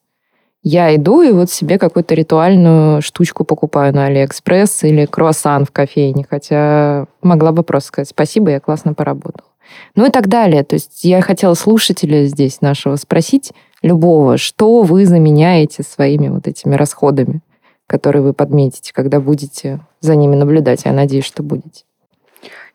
[0.64, 6.26] я иду и вот себе какую-то ритуальную штучку покупаю на Алиэкспресс или круассан в кофейне,
[6.30, 9.48] хотя могла бы просто сказать спасибо, я классно поработала.
[9.96, 10.64] Ну и так далее.
[10.64, 16.76] То есть я хотела слушателя здесь нашего спросить, любого, что вы заменяете своими вот этими
[16.76, 17.42] расходами,
[17.88, 20.86] которые вы подметите, когда будете за ними наблюдать.
[20.86, 21.84] Я надеюсь, что будете.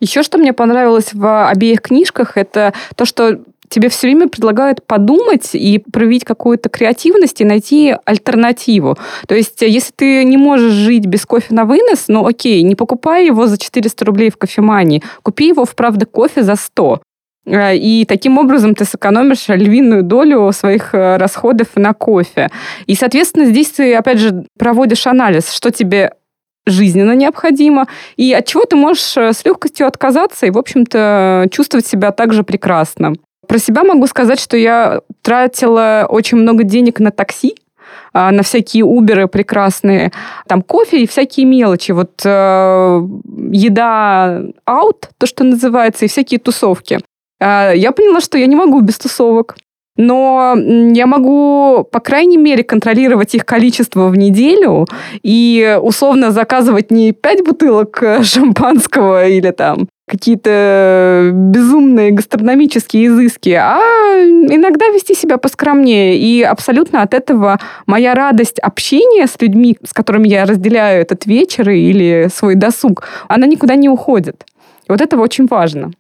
[0.01, 5.51] Еще что мне понравилось в обеих книжках, это то, что тебе все время предлагают подумать
[5.55, 8.97] и проявить какую-то креативность и найти альтернативу.
[9.27, 13.27] То есть, если ты не можешь жить без кофе на вынос, ну окей, не покупай
[13.27, 17.01] его за 400 рублей в кофемании, купи его в «Правда кофе» за 100.
[17.47, 22.51] Э, и таким образом ты сэкономишь львиную долю своих э, расходов на кофе.
[22.87, 26.13] И, соответственно, здесь ты, опять же, проводишь анализ, что тебе
[26.67, 27.87] жизненно необходимо,
[28.17, 32.43] и от чего ты можешь э, с легкостью отказаться и, в общем-то, чувствовать себя также
[32.43, 33.15] прекрасно.
[33.47, 37.57] Про себя могу сказать, что я тратила очень много денег на такси,
[38.13, 40.13] а, на всякие уберы прекрасные,
[40.49, 43.03] там кофе и всякие мелочи, вот э,
[43.51, 47.01] еда аут, то, что называется, и всякие тусовки.
[47.41, 49.57] Э, я поняла, что я не могу без тусовок
[49.97, 54.87] но я могу, по крайней мере, контролировать их количество в неделю
[55.23, 63.79] и условно заказывать не 5 бутылок э, шампанского или там какие-то безумные гастрономические изыски, а
[64.23, 66.17] иногда вести себя поскромнее.
[66.17, 71.69] И абсолютно от этого моя радость общения с людьми, с которыми я разделяю этот вечер
[71.71, 74.45] или свой досуг, она никуда не уходит.
[74.89, 75.91] И вот это очень важно.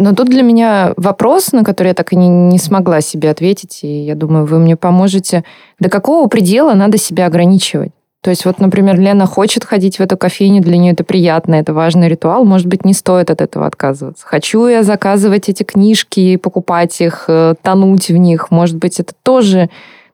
[0.00, 3.80] Но тут для меня вопрос, на который я так и не, не смогла себе ответить,
[3.82, 5.44] и я думаю, вы мне поможете.
[5.78, 7.90] До какого предела надо себя ограничивать?
[8.22, 11.74] То есть вот, например, Лена хочет ходить в эту кофейню, для нее это приятно, это
[11.74, 14.26] важный ритуал, может быть, не стоит от этого отказываться.
[14.26, 19.68] Хочу я заказывать эти книжки, покупать их, э, тонуть в них, может быть, это тоже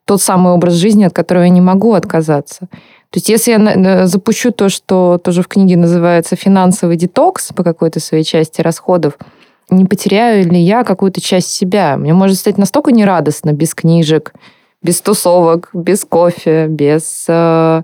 [0.05, 2.67] тот самый образ жизни, от которого я не могу отказаться.
[3.11, 8.01] То есть если я запущу то, что тоже в книге называется финансовый детокс по какой-то
[8.01, 9.17] своей части расходов,
[9.71, 11.97] не потеряю ли я какую-то часть себя.
[11.97, 14.33] Мне может стать настолько нерадостно без книжек,
[14.83, 17.83] без тусовок, без кофе, без э,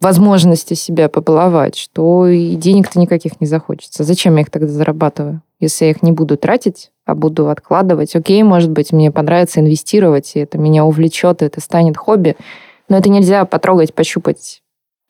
[0.00, 4.04] возможности себя побаловать, что и денег-то никаких не захочется.
[4.04, 5.42] Зачем я их тогда зарабатываю?
[5.58, 10.32] Если я их не буду тратить, а буду откладывать, окей, может быть, мне понравится инвестировать,
[10.34, 12.36] и это меня увлечет, и это станет хобби,
[12.88, 14.61] но это нельзя потрогать, пощупать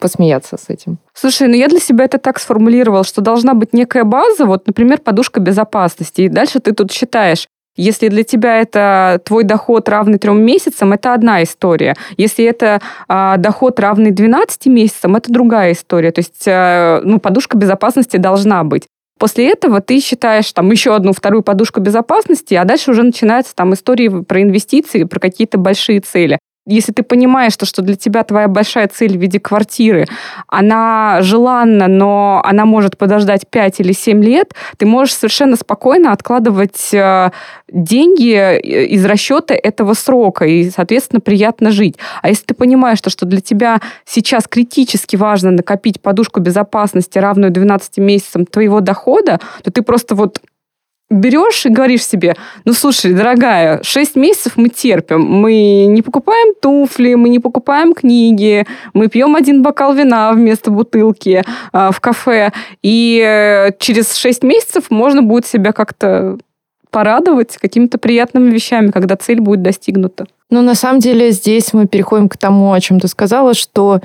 [0.03, 0.98] посмеяться с этим.
[1.14, 4.98] Слушай, ну я для себя это так сформулировал, что должна быть некая база, вот, например,
[4.98, 6.22] подушка безопасности.
[6.22, 7.46] И дальше ты тут считаешь,
[7.76, 11.94] если для тебя это твой доход равный трем месяцам, это одна история.
[12.18, 16.11] Если это а, доход равный 12 месяцам, это другая история.
[16.11, 18.88] То есть а, ну, подушка безопасности должна быть.
[19.18, 23.72] После этого ты считаешь там еще одну вторую подушку безопасности, а дальше уже начинаются там
[23.72, 26.38] истории про инвестиции, про какие-то большие цели.
[26.64, 30.06] Если ты понимаешь, что, что для тебя твоя большая цель в виде квартиры,
[30.46, 36.94] она желанна, но она может подождать 5 или 7 лет, ты можешь совершенно спокойно откладывать
[36.94, 37.30] э,
[37.68, 41.96] деньги э, из расчета этого срока и, соответственно, приятно жить.
[42.22, 47.50] А если ты понимаешь, что, что для тебя сейчас критически важно накопить подушку безопасности, равную
[47.50, 50.38] 12 месяцам твоего дохода, то ты просто вот
[51.12, 52.34] берешь и говоришь себе,
[52.64, 58.66] ну, слушай, дорогая, 6 месяцев мы терпим, мы не покупаем туфли, мы не покупаем книги,
[58.94, 62.52] мы пьем один бокал вина вместо бутылки э, в кафе,
[62.82, 66.38] и э, через 6 месяцев можно будет себя как-то
[66.90, 70.26] порадовать какими-то приятными вещами, когда цель будет достигнута.
[70.50, 74.00] Ну, на самом деле, здесь мы переходим к тому, о чем ты сказала, что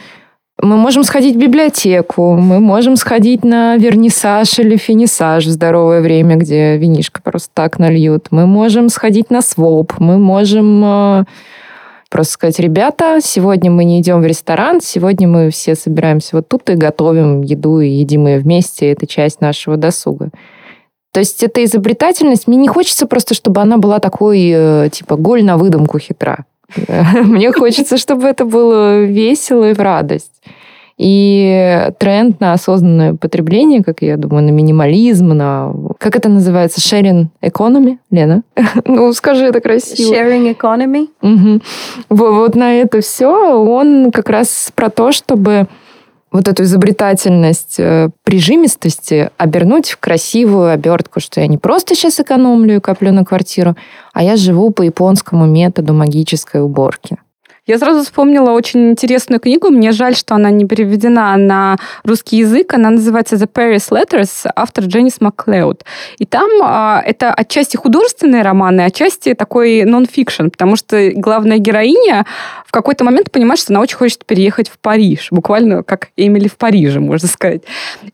[0.62, 6.36] мы можем сходить в библиотеку, мы можем сходить на вернисаж или финисаж в здоровое время,
[6.36, 8.28] где винишко просто так нальют.
[8.32, 11.26] Мы можем сходить на своп, мы можем, э,
[12.10, 16.70] Просто сказать, ребята, сегодня мы не идем в ресторан, сегодня мы все собираемся вот тут
[16.70, 18.90] и готовим еду и едим ее вместе.
[18.90, 20.30] Это часть нашего досуга.
[21.12, 25.44] То есть эта изобретательность, мне не хочется просто, чтобы она была такой, э, типа, голь
[25.44, 26.46] на выдумку хитра.
[27.24, 30.32] Мне хочется, чтобы это было весело и в радость.
[30.98, 35.72] И тренд на осознанное потребление, как я думаю, на минимализм, на...
[36.00, 36.82] Как это называется?
[36.82, 38.00] Sharing economy?
[38.10, 38.42] Лена?
[38.86, 40.12] ну, скажи это красиво.
[40.12, 41.10] Sharing economy?
[41.22, 41.62] Угу.
[42.10, 45.68] Вот, вот на это все он как раз про то, чтобы
[46.32, 52.78] вот эту изобретательность э, прижимистости обернуть в красивую обертку, что я не просто сейчас экономлю
[52.78, 53.76] и коплю на квартиру,
[54.14, 57.18] а я живу по японскому методу магической уборки.
[57.68, 59.70] Я сразу вспомнила очень интересную книгу.
[59.70, 62.74] Мне жаль, что она не переведена на русский язык.
[62.74, 65.84] Она называется The Paris Letters, автор Дженнис Маклеод.
[66.18, 72.26] И там а, это отчасти художественные романы, отчасти такой нон-фикшн, потому что главная героиня
[72.66, 75.28] в какой-то момент понимает, что она очень хочет переехать в Париж.
[75.32, 77.64] Буквально как Эмили в Париже, можно сказать.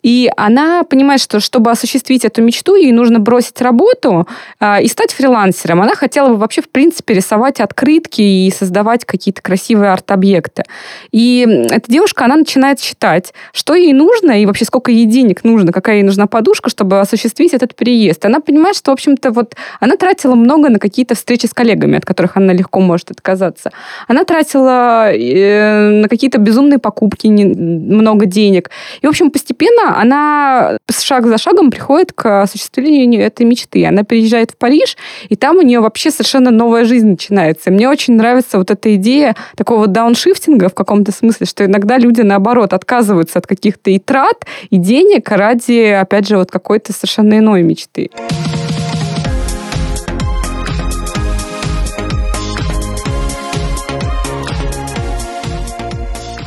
[0.01, 4.27] И она понимает, что чтобы осуществить эту мечту, ей нужно бросить работу
[4.59, 5.83] а, и стать фрилансером.
[5.83, 10.63] Она хотела бы вообще, в принципе, рисовать открытки и создавать какие-то красивые арт-объекты.
[11.11, 15.71] И эта девушка, она начинает считать, что ей нужно и вообще сколько ей денег нужно,
[15.71, 18.25] какая ей нужна подушка, чтобы осуществить этот переезд.
[18.25, 22.05] Она понимает, что, в общем-то, вот она тратила много на какие-то встречи с коллегами, от
[22.05, 23.71] которых она легко может отказаться.
[24.07, 28.69] Она тратила э, на какие-то безумные покупки много денег.
[29.01, 33.85] И, в общем, постепенно она шаг за шагом приходит к осуществлению этой мечты.
[33.85, 34.97] Она переезжает в Париж,
[35.29, 37.71] и там у нее вообще совершенно новая жизнь начинается.
[37.71, 42.73] Мне очень нравится вот эта идея такого дауншифтинга в каком-то смысле, что иногда люди, наоборот,
[42.73, 48.09] отказываются от каких-то и трат, и денег ради, опять же, вот какой-то совершенно иной мечты.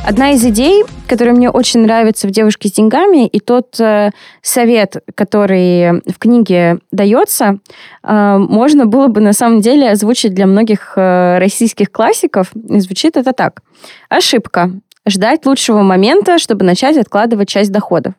[0.07, 5.03] Одна из идей, которая мне очень нравится в «Девушке с деньгами», и тот э, совет,
[5.15, 7.59] который в книге дается,
[8.03, 12.51] э, можно было бы на самом деле озвучить для многих э, российских классиков.
[12.55, 13.61] И звучит это так.
[14.09, 14.71] Ошибка.
[15.07, 18.13] Ждать лучшего момента, чтобы начать откладывать часть доходов.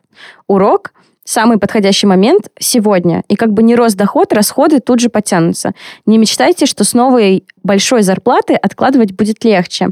[0.47, 0.91] Урок–
[1.29, 3.23] самый подходящий момент сегодня.
[3.27, 5.73] И как бы не рос доход, расходы тут же потянутся.
[6.07, 9.89] Не мечтайте, что с новой большой зарплаты откладывать будет легче.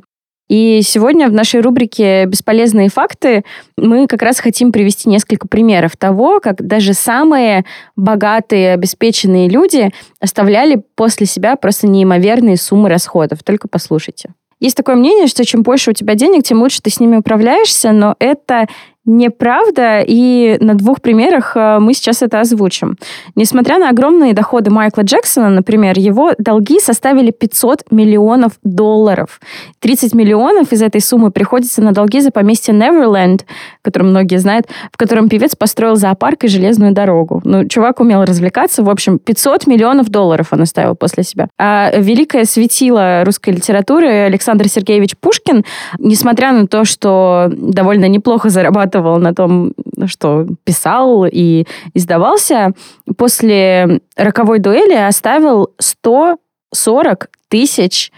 [0.48, 3.44] И сегодня в нашей рубрике «Бесполезные факты»
[3.76, 7.66] мы как раз хотим привести несколько примеров того, как даже самые
[7.98, 9.92] богатые, обеспеченные люди
[10.22, 13.44] оставляли после себя просто неимоверные суммы расходов.
[13.44, 14.34] Только послушайте.
[14.60, 17.92] Есть такое мнение, что чем больше у тебя денег, тем лучше ты с ними управляешься,
[17.92, 18.68] но это
[19.08, 22.98] неправда, и на двух примерах э, мы сейчас это озвучим.
[23.36, 29.40] Несмотря на огромные доходы Майкла Джексона, например, его долги составили 500 миллионов долларов.
[29.80, 33.46] 30 миллионов из этой суммы приходится на долги за поместье Неверленд,
[33.82, 37.42] который многие знают, в котором певец построил зоопарк и железную дорогу.
[37.46, 38.84] Ну, чувак умел развлекаться.
[38.84, 41.48] В общем, 500 миллионов долларов он оставил после себя.
[41.58, 45.64] А великое светило русской литературы Александр Сергеевич Пушкин,
[45.98, 49.72] несмотря на то, что довольно неплохо зарабатывал зарабатывал на том,
[50.08, 52.72] что писал и издавался,
[53.18, 58.12] после роковой дуэли оставил 140 тысяч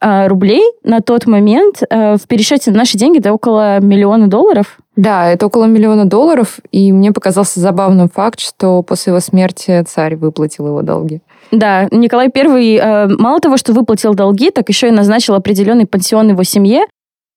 [0.00, 1.82] э, рублей на тот момент.
[1.88, 4.78] Э, в пересчете на наши деньги это около миллиона долларов.
[4.96, 10.14] Да, это около миллиона долларов, и мне показался забавным факт, что после его смерти царь
[10.14, 11.20] выплатил его долги.
[11.50, 16.28] Да, Николай I э, мало того, что выплатил долги, так еще и назначил определенный пансион
[16.28, 16.86] его семье,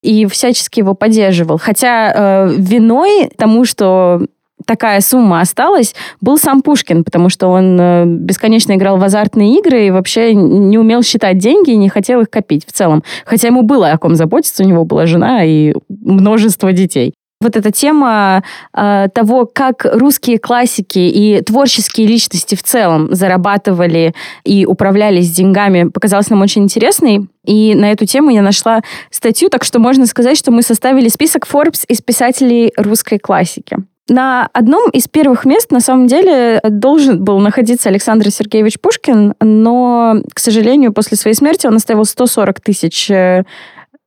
[0.08, 1.58] и всячески его поддерживал.
[1.58, 4.22] Хотя э, виной тому, что
[4.66, 9.88] такая сумма осталась, был сам Пушкин, потому что он э, бесконечно играл в азартные игры
[9.88, 13.04] и вообще не умел считать деньги и не хотел их копить в целом.
[13.26, 17.14] Хотя ему было о ком заботиться, у него была жена и множество детей.
[17.40, 24.66] Вот эта тема э, того, как русские классики и творческие личности в целом зарабатывали и
[24.66, 27.28] управлялись деньгами, показалась нам очень интересной.
[27.46, 28.82] И на эту тему я нашла
[29.12, 33.78] статью, так что можно сказать, что мы составили список Forbes из писателей русской классики.
[34.10, 40.22] На одном из первых мест, на самом деле, должен был находиться Александр Сергеевич Пушкин, но,
[40.34, 43.44] к сожалению, после своей смерти он оставил 140 тысяч э,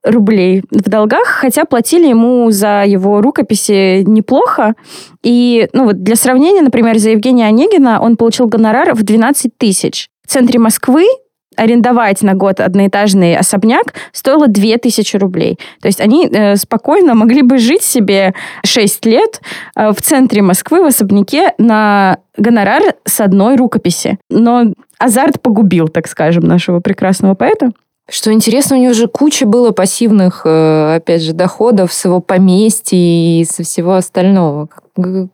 [0.03, 4.73] рублей в долгах, хотя платили ему за его рукописи неплохо.
[5.23, 10.09] И ну вот для сравнения, например, за Евгения Онегина он получил гонорар в 12 тысяч.
[10.25, 11.05] В центре Москвы
[11.57, 15.59] арендовать на год одноэтажный особняк стоило 2000 рублей.
[15.81, 18.33] То есть они э, спокойно могли бы жить себе
[18.65, 19.41] 6 лет
[19.75, 24.17] э, в центре Москвы в особняке на гонорар с одной рукописи.
[24.29, 27.71] Но азарт погубил, так скажем, нашего прекрасного поэта.
[28.09, 32.97] Что интересно, у него же куча было пассивных, э, опять же, доходов с его поместья
[32.97, 34.67] и со всего остального.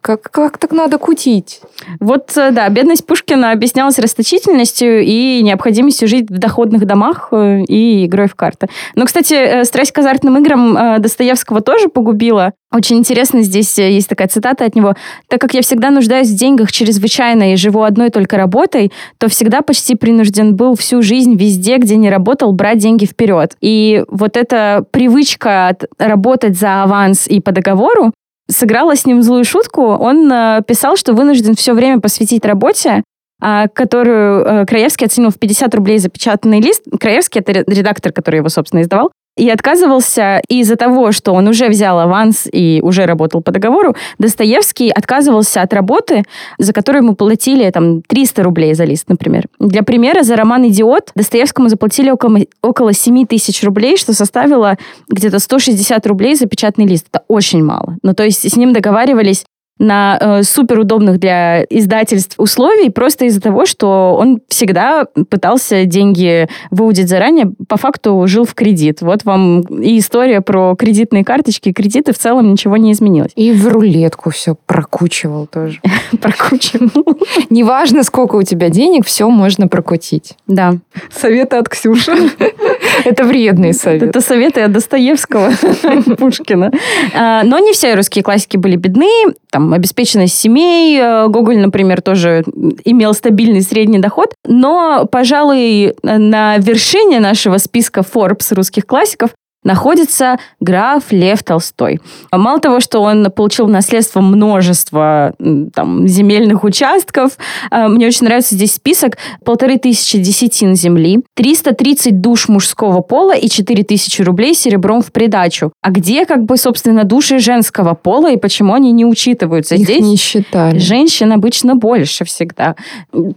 [0.02, 1.62] Как, как так надо кутить?
[2.00, 8.06] Вот, э, да, бедность Пушкина объяснялась расточительностью и необходимостью жить в доходных домах э, и
[8.06, 8.68] игрой в карты.
[8.94, 12.54] Но, кстати, э, страсть к азартным играм Достоевского тоже погубила.
[12.72, 14.94] Очень интересно, здесь есть такая цитата от него.
[15.28, 19.62] «Так как я всегда нуждаюсь в деньгах чрезвычайно и живу одной только работой, то всегда
[19.62, 23.56] почти принужден был всю жизнь везде, где не работал, брать деньги вперед».
[23.62, 28.12] И вот эта привычка работать за аванс и по договору,
[28.50, 29.82] сыграла с ним злую шутку.
[29.84, 33.04] Он э, писал, что вынужден все время посвятить работе,
[33.40, 36.84] а, которую э, Краевский оценил в 50 рублей за печатанный лист.
[37.00, 42.00] Краевский— это редактор, который его, собственно, издавал и отказывался из-за того, что он уже взял
[42.00, 46.24] аванс и уже работал по договору, Достоевский отказывался от работы,
[46.58, 49.46] за которую ему платили там 300 рублей за лист, например.
[49.60, 54.78] Для примера, за роман «Идиот» Достоевскому заплатили около, около 7 тысяч рублей, что составило
[55.08, 57.08] где-то 160 рублей за печатный лист.
[57.12, 57.98] Это очень мало.
[58.02, 59.46] Ну, то есть с ним договаривались
[59.80, 67.10] на э, суперудобных для издательств условий просто из-за того, что он всегда пытался деньги выудить
[67.10, 69.02] заранее, по факту жил в кредит.
[69.02, 73.32] Вот вам и история про кредитные карточки, кредиты в целом ничего не изменилось.
[73.36, 75.80] И в рулетку все прокучивал тоже.
[76.22, 77.18] Прокучивал.
[77.50, 80.36] Неважно, сколько у тебя денег, все можно прокутить.
[80.48, 80.76] Да.
[81.12, 82.14] Советы от Ксюши.
[83.06, 84.06] Это вредные советы.
[84.08, 85.52] Это советы от Достоевского,
[86.18, 86.72] Пушкина.
[87.14, 89.08] А, но не все русские классики были бедны.
[89.52, 91.00] Там обеспеченность семей.
[91.00, 92.44] Э, Гоголь, например, тоже
[92.86, 94.34] имел стабильный средний доход.
[94.46, 99.32] Но, пожалуй, на вершине нашего списка Forbes русских классиков
[99.68, 102.00] находится граф Лев Толстой.
[102.32, 105.34] Мало того, что он получил в наследство множество
[105.76, 107.38] там, земельных участков,
[107.70, 109.18] э, мне очень нравится здесь список.
[109.44, 115.74] Полторы тысячи десятин земли, 330 душ мужского пола и 4 тысячи рублей серебром в придачу.
[115.82, 119.76] А где, как бы, собственно, души женского пола и почему они не учитываются?
[119.76, 120.80] Их здесь не считали.
[120.80, 122.76] Женщин обычно больше всегда.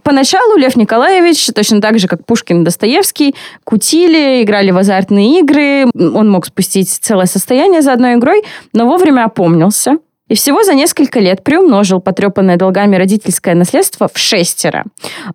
[0.03, 5.87] Поначалу Лев Николаевич, точно так же, как Пушкин и Достоевский, кутили, играли в азартные игры,
[6.21, 8.43] он мог спустить целое состояние за одной игрой,
[8.73, 9.97] но вовремя опомнился
[10.31, 14.85] и всего за несколько лет приумножил потрепанное долгами родительское наследство в шестеро.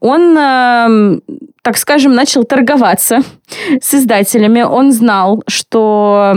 [0.00, 1.20] Он, э,
[1.62, 3.20] так скажем, начал торговаться
[3.82, 4.62] с издателями.
[4.62, 6.32] Он знал, что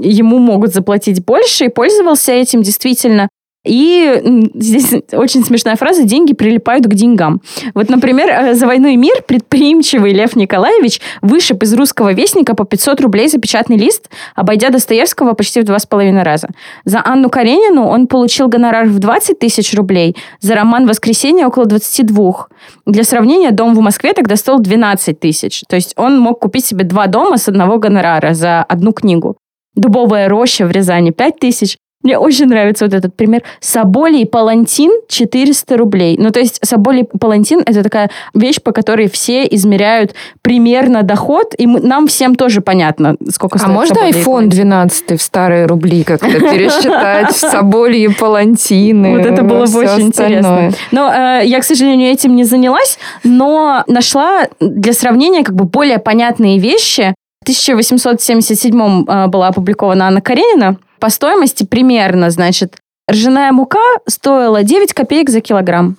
[0.00, 3.28] ему могут заплатить больше, и пользовался этим действительно
[3.64, 7.40] и здесь очень смешная фраза «деньги прилипают к деньгам».
[7.74, 12.64] Вот, например, э, за «Войну и мир» предприимчивый Лев Николаевич вышиб из русского вестника по
[12.64, 16.48] 500 рублей за печатный лист, обойдя Достоевского почти в два с половиной раза.
[16.84, 22.46] За Анну Каренину он получил гонорар в 20 тысяч рублей, за роман «Воскресенье» около 22.
[22.86, 25.62] Для сравнения, дом в Москве тогда стоил 12 тысяч.
[25.68, 29.36] То есть он мог купить себе два дома с одного гонорара за одну книгу.
[29.74, 33.42] Дубовая роща в Рязани 5 тысяч, мне очень нравится вот этот пример.
[33.60, 36.16] Соболий палантин 400 рублей.
[36.18, 41.66] Ну, то есть Соболий палантин– это такая вещь, по которой все измеряют примерно доход, и
[41.66, 46.04] мы, нам всем тоже понятно, сколько а стоит А можно iPhone 12 в старые рубли
[46.04, 47.32] как-то пересчитать?
[47.32, 49.16] В Соболии палантины.
[49.16, 50.72] Вот это было бы очень интересно.
[50.92, 55.98] Но э, я, к сожалению, этим не занялась, но нашла для сравнения как бы более
[55.98, 57.14] понятные вещи.
[57.40, 62.78] В 1877 э, была опубликована Анна Каренина, по стоимости примерно, значит,
[63.10, 63.78] ржаная мука
[64.08, 65.98] стоила 9 копеек за килограмм.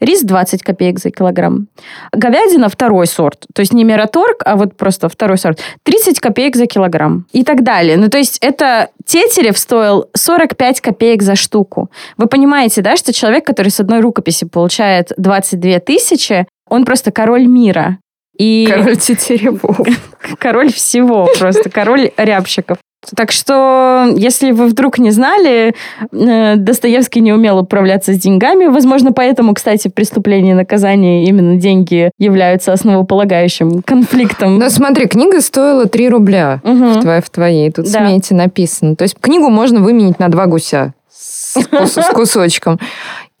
[0.00, 1.68] Рис 20 копеек за килограмм.
[2.12, 6.66] Говядина второй сорт, то есть не Мираторг, а вот просто второй сорт, 30 копеек за
[6.66, 7.96] килограмм и так далее.
[7.96, 11.88] Ну, то есть это Тетерев стоил 45 копеек за штуку.
[12.16, 17.46] Вы понимаете, да, что человек, который с одной рукописи получает 22 тысячи, он просто король
[17.46, 17.98] мира.
[18.36, 18.66] И...
[18.68, 19.78] Король тетеревов.
[20.40, 22.78] Король всего просто, король рябщиков.
[23.16, 25.74] Так что, если вы вдруг не знали,
[26.12, 28.66] э, Достоевский не умел управляться с деньгами.
[28.66, 34.58] Возможно, поэтому, кстати, в преступлении и наказании именно деньги являются основополагающим конфликтом.
[34.58, 36.92] Но смотри, книга стоила 3 рубля угу.
[36.92, 37.70] в, твоей, в твоей.
[37.72, 38.06] Тут да.
[38.06, 38.94] смете написано.
[38.94, 42.78] То есть книгу можно выменить на два гуся с, с кусочком.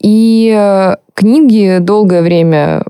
[0.00, 2.82] И э, книги долгое время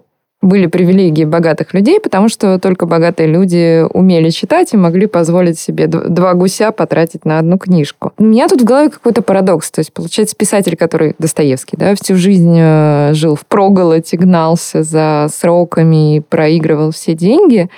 [0.43, 5.86] были привилегии богатых людей, потому что только богатые люди умели читать и могли позволить себе
[5.86, 8.12] два гуся потратить на одну книжку.
[8.18, 9.70] У меня тут в голове какой-то парадокс.
[9.70, 15.28] То есть, получается, писатель, который Достоевский, да, всю жизнь э, жил в проголоде, гнался за
[15.32, 17.70] сроками и проигрывал все деньги,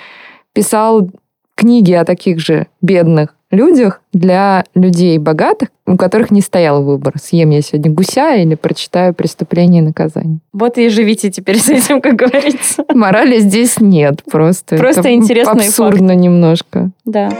[0.53, 1.09] писал
[1.55, 7.49] книги о таких же бедных людях для людей богатых, у которых не стоял выбор, съем
[7.49, 10.39] я сегодня гуся или прочитаю «Преступление и наказание».
[10.53, 12.85] Вот и живите теперь с этим, как говорится.
[12.93, 14.77] Морали здесь нет, просто.
[14.77, 16.19] Просто это интересный абсурдно факт.
[16.19, 16.89] немножко.
[17.05, 17.31] Да.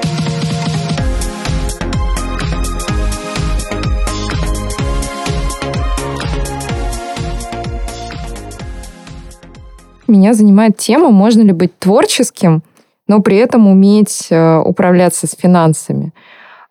[10.08, 12.62] Меня занимает тема, можно ли быть творческим,
[13.08, 16.14] но при этом уметь э, управляться с финансами.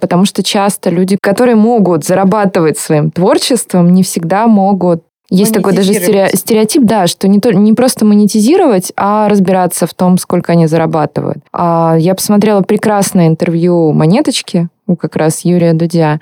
[0.01, 5.95] Потому что часто люди, которые могут зарабатывать своим творчеством, не всегда могут есть такой даже
[5.95, 11.39] стереотип, да, что не, то, не просто монетизировать, а разбираться в том, сколько они зарабатывают.
[11.53, 16.21] А я посмотрела прекрасное интервью «Монеточки» у как раз Юрия Дудя.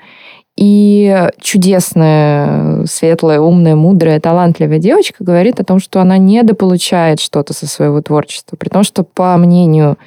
[0.55, 7.67] И чудесная, светлая, умная, мудрая, талантливая девочка говорит о том, что она недополучает что-то со
[7.67, 8.55] своего творчества.
[8.55, 9.97] При том, что, по мнению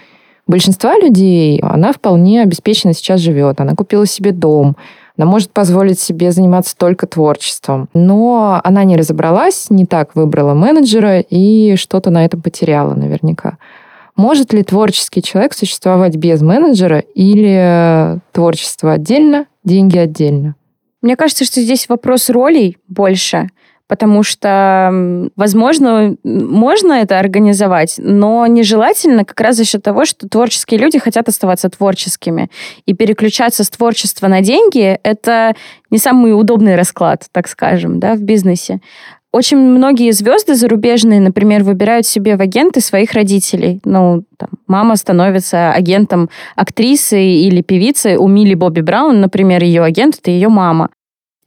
[0.46, 3.60] большинства людей, она вполне обеспеченно сейчас живет.
[3.60, 4.76] Она купила себе дом,
[5.18, 7.88] она может позволить себе заниматься только творчеством.
[7.92, 13.58] Но она не разобралась, не так выбрала менеджера и что-то на этом потеряла наверняка.
[14.16, 20.56] Может ли творческий человек существовать без менеджера или творчество отдельно, деньги отдельно?
[21.02, 23.50] Мне кажется, что здесь вопрос ролей больше,
[23.86, 30.80] потому что, возможно, можно это организовать, но нежелательно как раз за счет того, что творческие
[30.80, 32.50] люди хотят оставаться творческими.
[32.86, 35.54] И переключаться с творчества на деньги– это
[35.90, 38.80] не самый удобный расклад, так скажем, да, в бизнесе.
[39.36, 43.82] Очень многие звезды зарубежные, например, выбирают себе в агенты своих родителей.
[43.84, 48.16] Ну, там, мама становится агентом актрисы или певицы.
[48.16, 50.88] У Милли Бобби Браун, например, ее агент– это ее мама.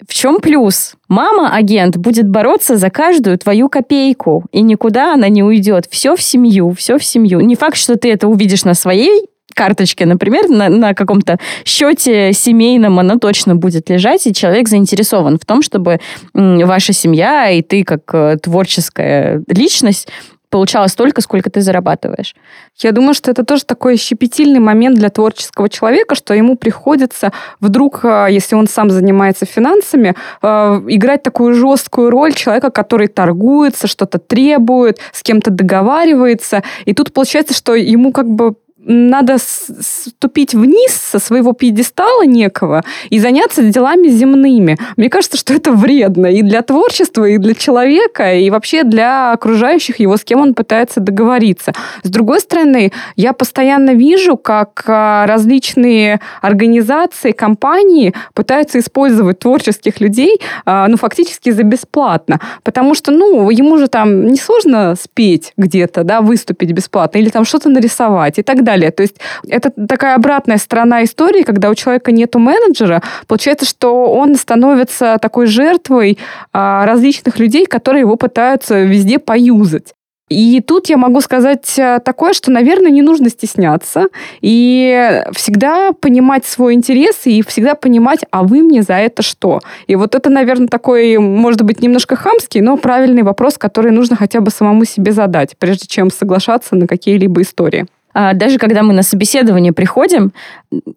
[0.07, 0.97] В чем плюс?
[1.07, 5.87] Мама-агент будет бороться за каждую твою копейку, и никуда она не уйдет.
[5.89, 7.39] Все в семью, все в семью.
[7.39, 12.99] Не факт, что ты это увидишь на своей карточке, например, на, на каком-то счете семейном
[12.99, 15.99] она точно будет лежать, и человек заинтересован в том, чтобы
[16.33, 20.07] ваша семья и ты как э, творческая личность
[20.49, 22.35] получала столько, сколько ты зарабатываешь.
[22.77, 28.03] Я думаю, что это тоже такой щепетильный момент для творческого человека, что ему приходится вдруг,
[28.03, 30.47] э, если он сам занимается финансами, э,
[30.87, 36.63] играть такую жесткую роль человека, который торгуется, что-то требует, с кем-то договаривается.
[36.85, 38.55] И тут получается, что ему как бы
[38.89, 44.77] надо ступить вниз со своего пьедестала некого и заняться делами земными.
[44.97, 49.99] Мне кажется, что это вредно и для творчества, и для человека, и вообще для окружающих
[49.99, 51.73] его, с кем он пытается договориться.
[52.01, 60.39] С другой стороны, я постоянно вижу, как а, различные организации, компании пытаются использовать творческих людей,
[60.65, 62.39] а, ну, фактически за бесплатно.
[62.63, 67.69] Потому что, ну, ему же там несложно спеть где-то, да, выступить бесплатно, или там что-то
[67.69, 68.78] нарисовать и так далее.
[68.87, 69.17] То есть
[69.47, 75.45] это такая обратная сторона истории, когда у человека нету менеджера, получается, что он становится такой
[75.45, 76.17] жертвой
[76.53, 79.93] а, различных людей, которые его пытаются везде поюзать.
[80.29, 84.07] И тут я могу сказать э, такое, что, наверное, не нужно стесняться
[84.41, 89.59] и всегда понимать свой интерес и всегда понимать, а вы мне за это что?
[89.87, 94.39] И вот это, наверное, такой, может быть, немножко хамский, но правильный вопрос, который нужно хотя
[94.39, 97.87] бы самому себе задать, прежде чем соглашаться на какие-либо истории.
[98.21, 100.33] А Даже когда мы на собеседование приходим,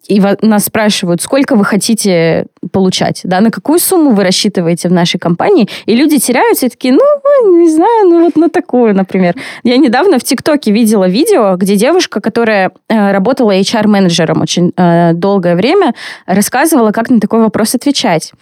[0.09, 5.19] и нас спрашивают, сколько вы хотите получать, да, на какую сумму вы рассчитываете в нашей
[5.19, 9.35] компании, и люди теряются и такие, ну, ну, не знаю, ну вот на такую, например.
[9.63, 15.55] Я недавно в ТикТоке видела видео, где девушка, которая э, работала HR-менеджером очень э, долгое
[15.55, 15.93] время,
[16.25, 18.33] рассказывала, как на такой вопрос отвечать.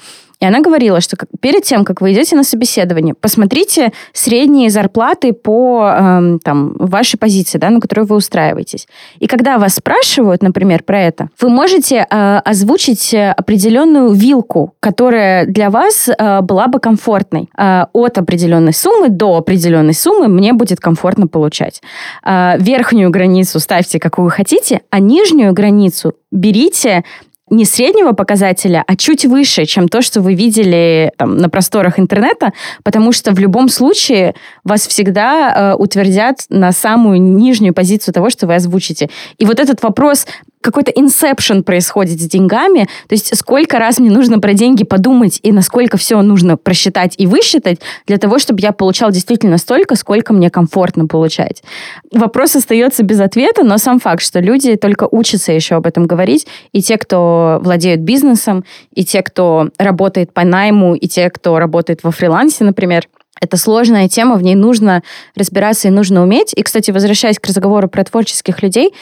[0.41, 5.87] И она говорила, что перед тем, как вы идете на собеседование, посмотрите средние зарплаты по
[5.87, 8.87] эм, там, вашей позиции, да, на которую вы устраиваетесь.
[9.19, 15.45] И когда вас спрашивают, например, про это, вы можете э, озвучить э, определенную вилку, которая
[15.45, 17.47] для вас э, была бы комфортной.
[17.55, 21.83] Э, от определенной суммы до определенной суммы мне будет комфортно получать.
[22.25, 27.03] Э, верхнюю границу ставьте, какую хотите, а нижнюю границу берите
[27.51, 32.53] не среднего показателя, а чуть выше, чем то, что вы видели там, на просторах интернета,
[32.83, 34.33] потому что в любом случае
[34.63, 39.09] вас всегда э, утвердят на самую нижнюю позицию того, что вы озвучите.
[39.37, 40.25] И вот этот вопрос,
[40.61, 45.51] какой-то инсепшн происходит с деньгами, то есть сколько раз мне нужно про деньги подумать и
[45.51, 50.49] насколько все нужно просчитать и высчитать для того, чтобы я получал действительно столько, сколько мне
[50.49, 51.63] комфортно получать.
[52.11, 56.47] Вопрос остается без ответа, но сам факт, что люди только учатся еще об этом говорить,
[56.71, 58.63] и те, кто владеют бизнесом,
[58.93, 63.07] и те, кто работает по найму, и те, кто работает во фрилансе, например,
[63.41, 65.01] это сложная тема, в ней нужно
[65.35, 66.53] разбираться и нужно уметь.
[66.55, 68.93] И, кстати, возвращаясь к разговору про творческих людей,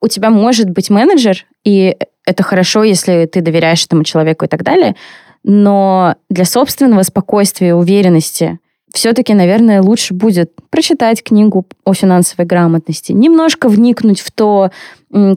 [0.00, 4.62] у тебя может быть менеджер, и это хорошо, если ты доверяешь этому человеку и так
[4.62, 4.96] далее,
[5.42, 8.58] но для собственного спокойствия и уверенности
[8.96, 14.70] все-таки, наверное, лучше будет прочитать книгу о финансовой грамотности, немножко вникнуть в то,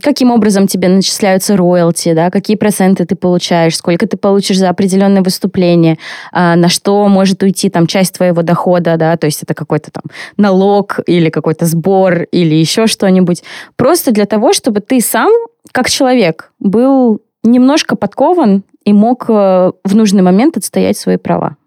[0.02, 5.22] каким образом тебе начисляются роялти, да, какие проценты ты получаешь, сколько ты получишь за определенное
[5.22, 5.98] выступление,
[6.32, 10.04] а, на что может уйти там часть твоего дохода, да, то есть это какой-то там
[10.38, 13.44] налог или какой-то сбор или еще что-нибудь.
[13.76, 15.32] Просто для того, чтобы ты сам,
[15.74, 21.58] как человек, был немножко подкован и мог э, в нужный момент отстоять свои права.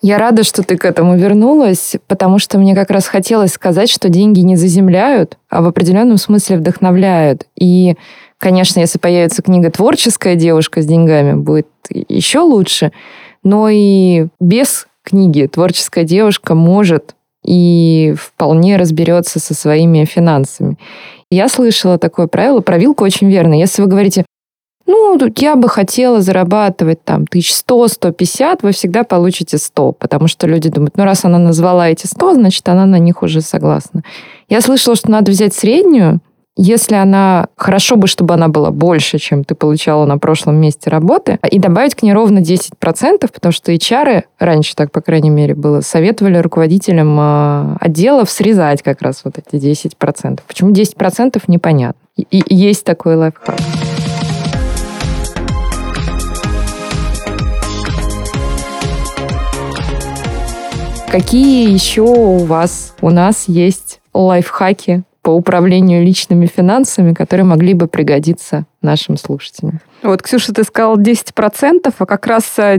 [0.00, 4.08] Я рада, что ты к этому вернулась, потому что мне как раз хотелось сказать, что
[4.08, 7.46] деньги не заземляют, а в определенном смысле вдохновляют.
[7.58, 7.96] И,
[8.38, 12.92] конечно, если появится книга «Творческая девушка с деньгами», будет еще лучше.
[13.42, 20.76] Но и без книги «Творческая девушка» может и вполне разберется со своими финансами.
[21.30, 23.54] Я слышала такое правило, про вилку очень верно.
[23.54, 24.24] Если вы говорите,
[24.88, 30.28] ну, я бы хотела зарабатывать там тысяч сто, сто пятьдесят, вы всегда получите сто, потому
[30.28, 34.02] что люди думают, ну, раз она назвала эти сто, значит, она на них уже согласна.
[34.48, 36.20] Я слышала, что надо взять среднюю,
[36.60, 41.38] если она, хорошо бы, чтобы она была больше, чем ты получала на прошлом месте работы,
[41.48, 42.72] и добавить к ней ровно 10%,
[43.32, 49.02] потому что HR, раньше так, по крайней мере, было, советовали руководителям э, отделов срезать как
[49.02, 50.40] раз вот эти 10%.
[50.48, 52.00] Почему 10% непонятно.
[52.16, 53.56] И, и есть такой лайфхак.
[61.10, 67.88] Какие еще у вас, у нас есть лайфхаки по управлению личными финансами, которые могли бы
[67.88, 69.80] пригодиться нашим слушателям?
[70.02, 72.76] Вот, Ксюша, ты сказала 10%, а как раз 10%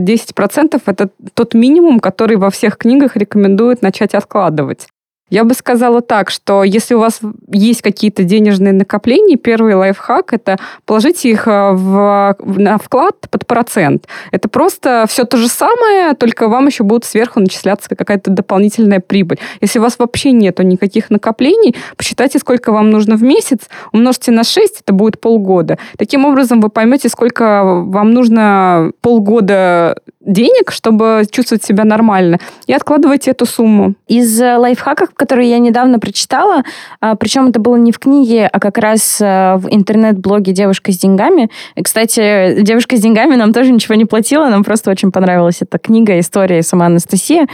[0.72, 4.86] э, это тот минимум, который во всех книгах рекомендуют начать откладывать.
[5.30, 7.20] Я бы сказала так, что если у вас
[7.50, 14.06] есть какие-то денежные накопления, первый лайфхак– это положите их э, в, на вклад под процент.
[14.32, 19.38] Это просто все то же самое, только вам еще будут сверху начисляться какая-то дополнительная прибыль.
[19.60, 23.60] Если у вас вообще нету никаких накоплений, посчитайте, сколько вам нужно в месяц,
[23.92, 25.78] умножьте на 6, это будет полгода.
[25.96, 33.30] Таким образом, вы поймете, сколько вам нужно полгода денег, чтобы чувствовать себя нормально, и откладывайте
[33.30, 33.94] эту сумму.
[34.06, 36.62] Из э, лайфхаков, которые я недавно прочитала,
[37.00, 40.98] а, причем это было не в книге, а как раз э, в интернет-блоге «Девушка с
[40.98, 41.50] деньгами».
[41.74, 45.78] И, кстати, «Девушка с деньгами» нам тоже ничего не платила, нам просто очень понравилась эта
[45.78, 47.46] книга, история сама Анастасия.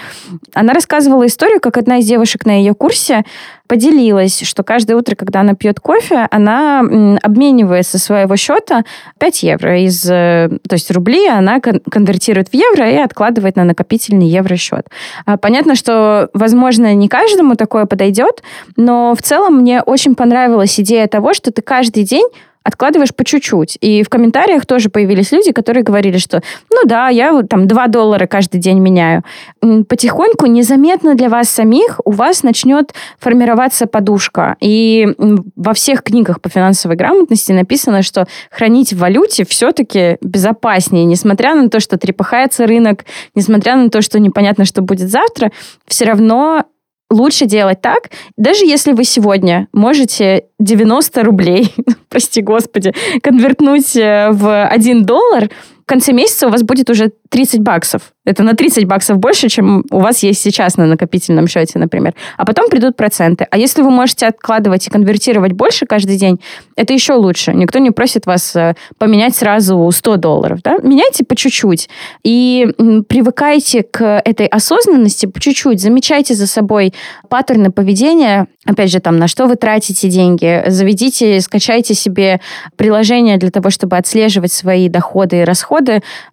[0.53, 3.25] Она рассказывала историю, как одна из девушек на ее курсе
[3.67, 6.81] поделилась, что каждое утро, когда она пьет кофе, она
[7.23, 8.85] обменивает со своего счета
[9.19, 14.29] 5 евро из, э, то есть рубли, она конвертирует в евро и откладывает на накопительный
[14.29, 14.89] евросчет.
[15.25, 18.43] А, понятно, что, возможно, не каждому такое подойдет,
[18.77, 22.27] но в целом мне очень понравилась идея того, что ты каждый день
[22.67, 23.79] откладываешь по чуть-чуть.
[23.81, 28.27] И в комментариях тоже появились люди, которые говорили, что, ну да, я там 2 доллара
[28.27, 29.23] каждый день меняю.
[29.61, 34.57] Потихоньку, незаметно для вас самих, у вас начнет формироваться подушка.
[34.61, 35.07] И
[35.55, 41.71] во всех книгах по финансовой грамотности написано, что хранить в валюте все-таки безопаснее, несмотря на
[41.71, 45.53] то, что трепыхается рынок, несмотря на то, что непонятно, что будет завтра,
[45.87, 46.65] все равно
[47.11, 51.75] лучше делать так, даже если вы сегодня можете 90 рублей,
[52.09, 52.93] прости господи,
[53.23, 55.51] конвертнуть э, в 1 доллар,
[55.87, 58.13] в конце месяца у вас будет уже 30 баксов.
[58.25, 62.13] Это на 30 баксов больше, чем у вас есть сейчас на накопительном счете, например.
[62.37, 63.47] А потом придут проценты.
[63.53, 66.41] А если вы можете откладывать и конвертировать больше каждый день,
[66.75, 67.55] это еще лучше.
[67.55, 70.59] Никто не просит вас э, поменять сразу 100 долларов.
[70.65, 70.79] Да?
[70.83, 71.89] Меняйте по чуть-чуть.
[72.25, 72.67] И
[73.09, 75.81] привыкайте к этой осознанности по чуть-чуть.
[75.81, 76.95] Замечайте за собой
[77.29, 78.49] паттерны поведения.
[78.65, 80.65] Опять же, там, на что вы тратите деньги.
[80.67, 82.41] Заведите, скачайте себе
[82.75, 85.76] приложение для того, чтобы отслеживать свои доходы и расходы.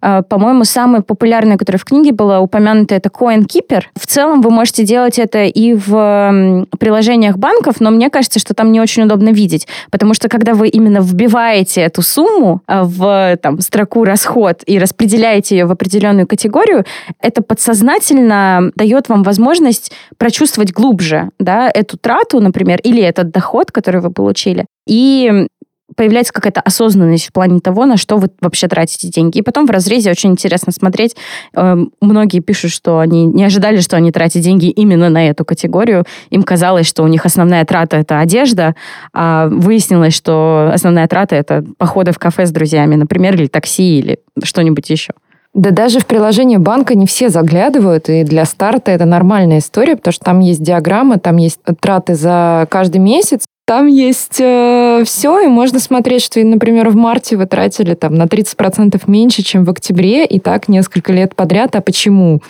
[0.02, 3.84] Э, по-моему, сам самое популярное, которое в книге было упомянуто, это CoinKeeper.
[3.94, 8.70] В целом вы можете делать это и в приложениях банков, но мне кажется, что там
[8.70, 13.60] не очень удобно видеть, потому что когда вы именно вбиваете эту сумму а, в там,
[13.60, 16.84] строку расход и распределяете ее в определенную категорию,
[17.22, 24.02] это подсознательно дает вам возможность прочувствовать глубже да, эту трату, например, или этот доход, который
[24.02, 24.66] вы получили.
[24.86, 25.46] И
[25.94, 29.38] появляется какая-то осознанность в плане того, на что вы вообще тратите деньги.
[29.38, 31.16] И потом в разрезе очень интересно смотреть.
[31.54, 36.04] Эм, многие пишут, что они не ожидали, что они тратят деньги именно на эту категорию.
[36.30, 38.74] Им казалось, что у них основная трата— это одежда,
[39.12, 44.18] а выяснилось, что основная трата— это походы в кафе с друзьями, например, или такси, или
[44.42, 45.12] что-нибудь еще.
[45.54, 50.12] Да даже в приложение банка не все заглядывают, и для старта это нормальная история, потому
[50.12, 55.46] что там есть диаграмма, там есть траты за каждый месяц, Там есть э, все, и
[55.46, 60.26] можно смотреть, что, например, в марте вы тратили там на 30% меньше, чем в октябре,
[60.26, 61.74] и так несколько лет подряд.
[61.74, 62.42] А почему?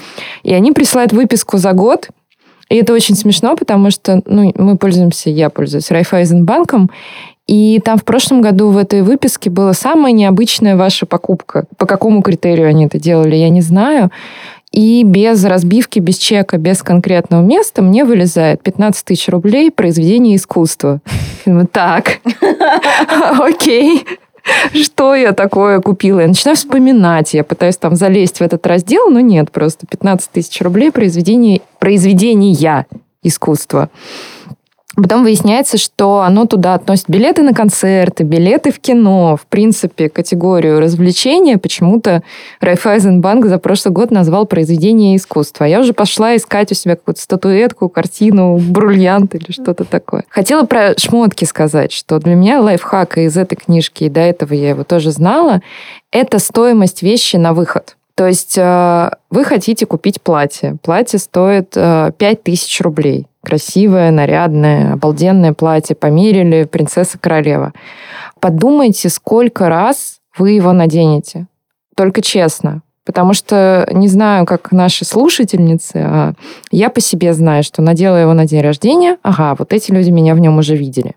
[0.42, 2.08] И они присылают выписку за год,
[2.68, 6.90] и это очень смешно, потому что ну, мы пользуемся, я пользуюсь Райфайзенбанком,
[7.46, 11.66] и там в прошлом году в этой выписке была самая необычная ваша покупка.
[11.76, 14.10] По какому критерию они это делали, я не знаю.
[14.74, 21.00] И без разбивки, без чека, без конкретного места мне вылезает 15 тысяч рублей произведение искусства.
[21.72, 22.20] Так,
[23.38, 24.06] окей.
[24.72, 26.20] Что я такое купила?
[26.20, 27.34] Я начинаю вспоминать.
[27.34, 32.86] Я пытаюсь там залезть в этот раздел, но нет, просто 15 тысяч рублей произведение, произведения
[33.22, 33.90] искусства.
[34.96, 39.36] Потом выясняется, что оно туда относит билеты на концерты, билеты в кино.
[39.36, 42.22] В принципе, категорию развлечения почему-то
[42.60, 45.64] Райфайзенбанк за прошлый год назвал произведение искусства.
[45.64, 50.24] Я уже пошла искать у себя какую-то статуэтку, картину, бриллиант или что-то такое.
[50.28, 54.70] Хотела про шмотки сказать, что для меня лайфхак из этой книжки, и до этого я
[54.70, 55.60] его тоже знала,
[56.12, 57.96] это стоимость вещи на выход.
[58.16, 60.76] То есть э, вы хотите купить платье.
[60.82, 67.72] Платье стоит 5000 э, рублей красивое, нарядное, обалденное платье, померили, принцесса-королева.
[68.40, 71.46] Подумайте, сколько раз вы его наденете.
[71.94, 72.82] Только честно.
[73.04, 76.32] Потому что не знаю, как наши слушательницы, а
[76.70, 80.34] я по себе знаю, что надела его на день рождения, ага, вот эти люди меня
[80.34, 81.14] в нем уже видели.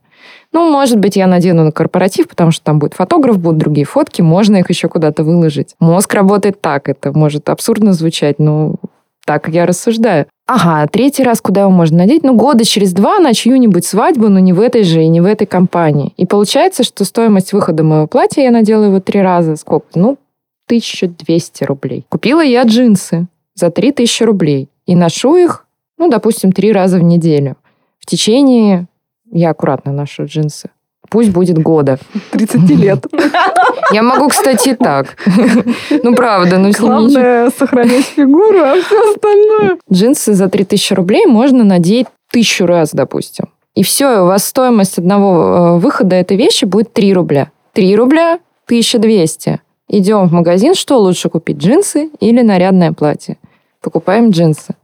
[0.57, 4.23] Ну, может быть, я надену на корпоратив, потому что там будет фотограф, будут другие фотки,
[4.23, 5.75] можно их еще куда-то выложить.
[5.79, 8.77] Мозг работает так, это может абсурдно звучать, но
[9.23, 10.25] так я рассуждаю.
[10.47, 12.23] Ага, третий раз куда его можно надеть?
[12.23, 15.25] Ну, года через два на чью-нибудь свадьбу, но не в этой же и не в
[15.25, 16.15] этой компании.
[16.17, 19.85] И получается, что стоимость выхода моего платья, я надела его три раза, сколько?
[19.93, 20.17] Ну,
[20.65, 22.03] 1200 рублей.
[22.09, 24.69] Купила я джинсы за 3000 рублей.
[24.88, 25.67] И ношу их,
[25.99, 27.57] ну, допустим, три раза в неделю.
[27.99, 28.88] В течение,
[29.31, 30.69] я аккуратно ношу джинсы,
[31.09, 31.99] Пусть будет года.
[32.31, 33.05] 30 лет.
[33.93, 35.15] Я могу, кстати, так.
[36.03, 36.57] Ну, правда.
[36.57, 39.77] Ну, Главное сохранять фигуру, а все остальное...
[39.91, 43.45] Джинсы за 3000 рублей можно надеть тысячу раз, допустим.
[43.75, 47.51] И все, у вас стоимость одного э, выхода этой вещи будет 3 рубля.
[47.73, 49.61] 3 рубля 1200.
[49.89, 53.37] Идем в магазин, что лучше купить, джинсы или нарядное платье?
[53.81, 54.75] Покупаем джинсы.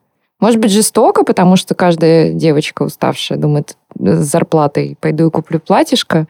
[0.44, 6.26] Может быть, жестоко, потому что каждая девочка уставшая думает, с зарплатой пойду и куплю платьишко.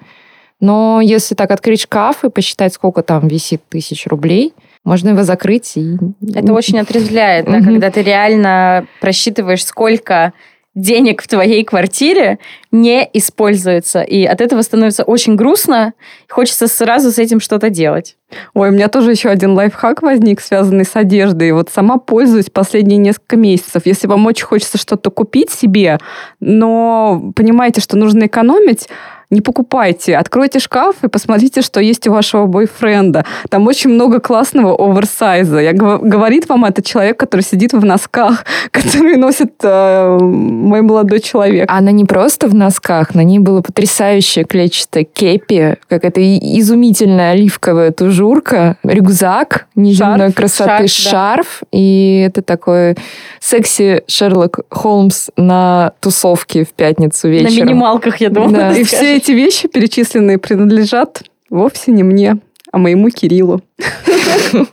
[0.60, 4.54] Но если так открыть шкаф и посчитать, сколько там висит тысяч рублей,
[4.84, 5.98] можно его закрыть и...
[6.32, 10.34] Это очень отрезвляет, да, когда ты реально просчитываешь, сколько
[10.76, 12.40] денег в твоей квартире
[12.72, 14.02] не используется.
[14.02, 15.94] И от этого становится очень грустно.
[16.30, 18.18] Хочется сразу с этим что-то делать.
[18.56, 21.52] Ой, у меня тоже еще один лайфхак возник, связанный с одеждой.
[21.52, 23.84] Вот сама пользуюсь последние несколько месяцев.
[23.86, 26.00] Если вам очень хочется что-то купить себе,
[26.40, 28.90] но понимаете, что нужно экономить,
[29.30, 30.16] не покупайте.
[30.18, 33.26] Откройте шкаф и посмотрите, что есть у вашего бойфренда.
[33.50, 35.60] Там очень много классного оверсайза.
[35.60, 41.70] Я, говорит вам это человек, который сидит в носках, который носит э, мой молодой человек.
[41.72, 48.78] Она не просто в носках, на ней было потрясающее клетчатое кепи, какая-то изумительная оливковая тужурка,
[48.84, 51.68] рюкзак неземной красоты, шарф, шарф да.
[51.72, 52.96] и это такой
[53.40, 57.56] секси Шерлок Холмс на тусовке в пятницу вечером.
[57.56, 58.52] На минималках, я думаю.
[58.52, 58.72] Да.
[58.74, 62.38] И все эти вещи перечисленные принадлежат вовсе не мне,
[62.72, 63.62] а моему Кириллу.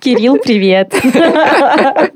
[0.00, 0.94] Кирилл, привет.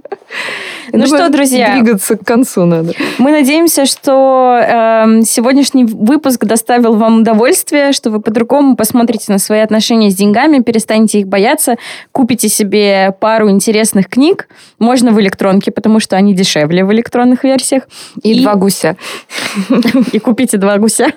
[0.93, 2.93] Ну что, друзья, двигаться к концу надо.
[3.19, 9.61] Мы надеемся, что э, сегодняшний выпуск доставил вам удовольствие, что вы по-другому посмотрите на свои
[9.61, 11.77] отношения с деньгами, перестанете их бояться,
[12.13, 14.49] купите себе пару интересных книг,
[14.79, 17.85] можно в электронке, потому что они дешевле в электронных версиях.
[18.23, 18.43] И, и...
[18.43, 18.97] два гуся.
[20.13, 21.13] И купите два гуся.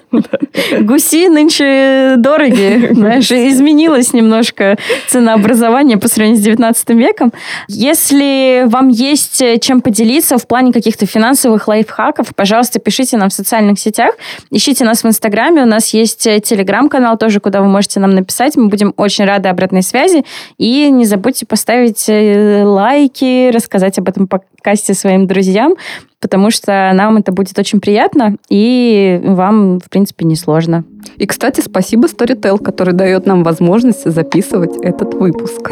[0.80, 4.78] Гуси нынче дорогие, знаешь, изменилось немножко
[5.08, 7.34] ценообразование по сравнению с 19 веком.
[7.68, 13.80] Если вам есть чем поделиться в плане каких-то финансовых лайфхаков, пожалуйста, пишите нам в социальных
[13.80, 14.16] сетях,
[14.52, 18.56] ищите нас в Инстаграме, у нас есть э, Телеграм-канал тоже, куда вы можете нам написать,
[18.56, 20.26] мы будем очень рады обратной связи,
[20.58, 25.76] и не забудьте поставить э, лайки, рассказать об этом подкасте своим друзьям,
[26.20, 30.84] потому что нам это будет очень приятно, и вам, в принципе, не сложно.
[31.18, 35.72] И, кстати, спасибо Storytel, который дает нам возможность записывать этот выпуск.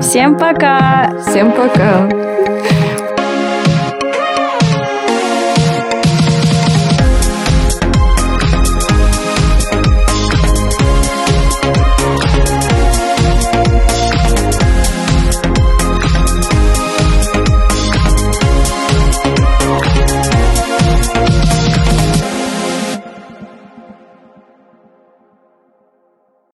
[0.00, 1.18] Всем пока!
[1.26, 3.01] Всем пока!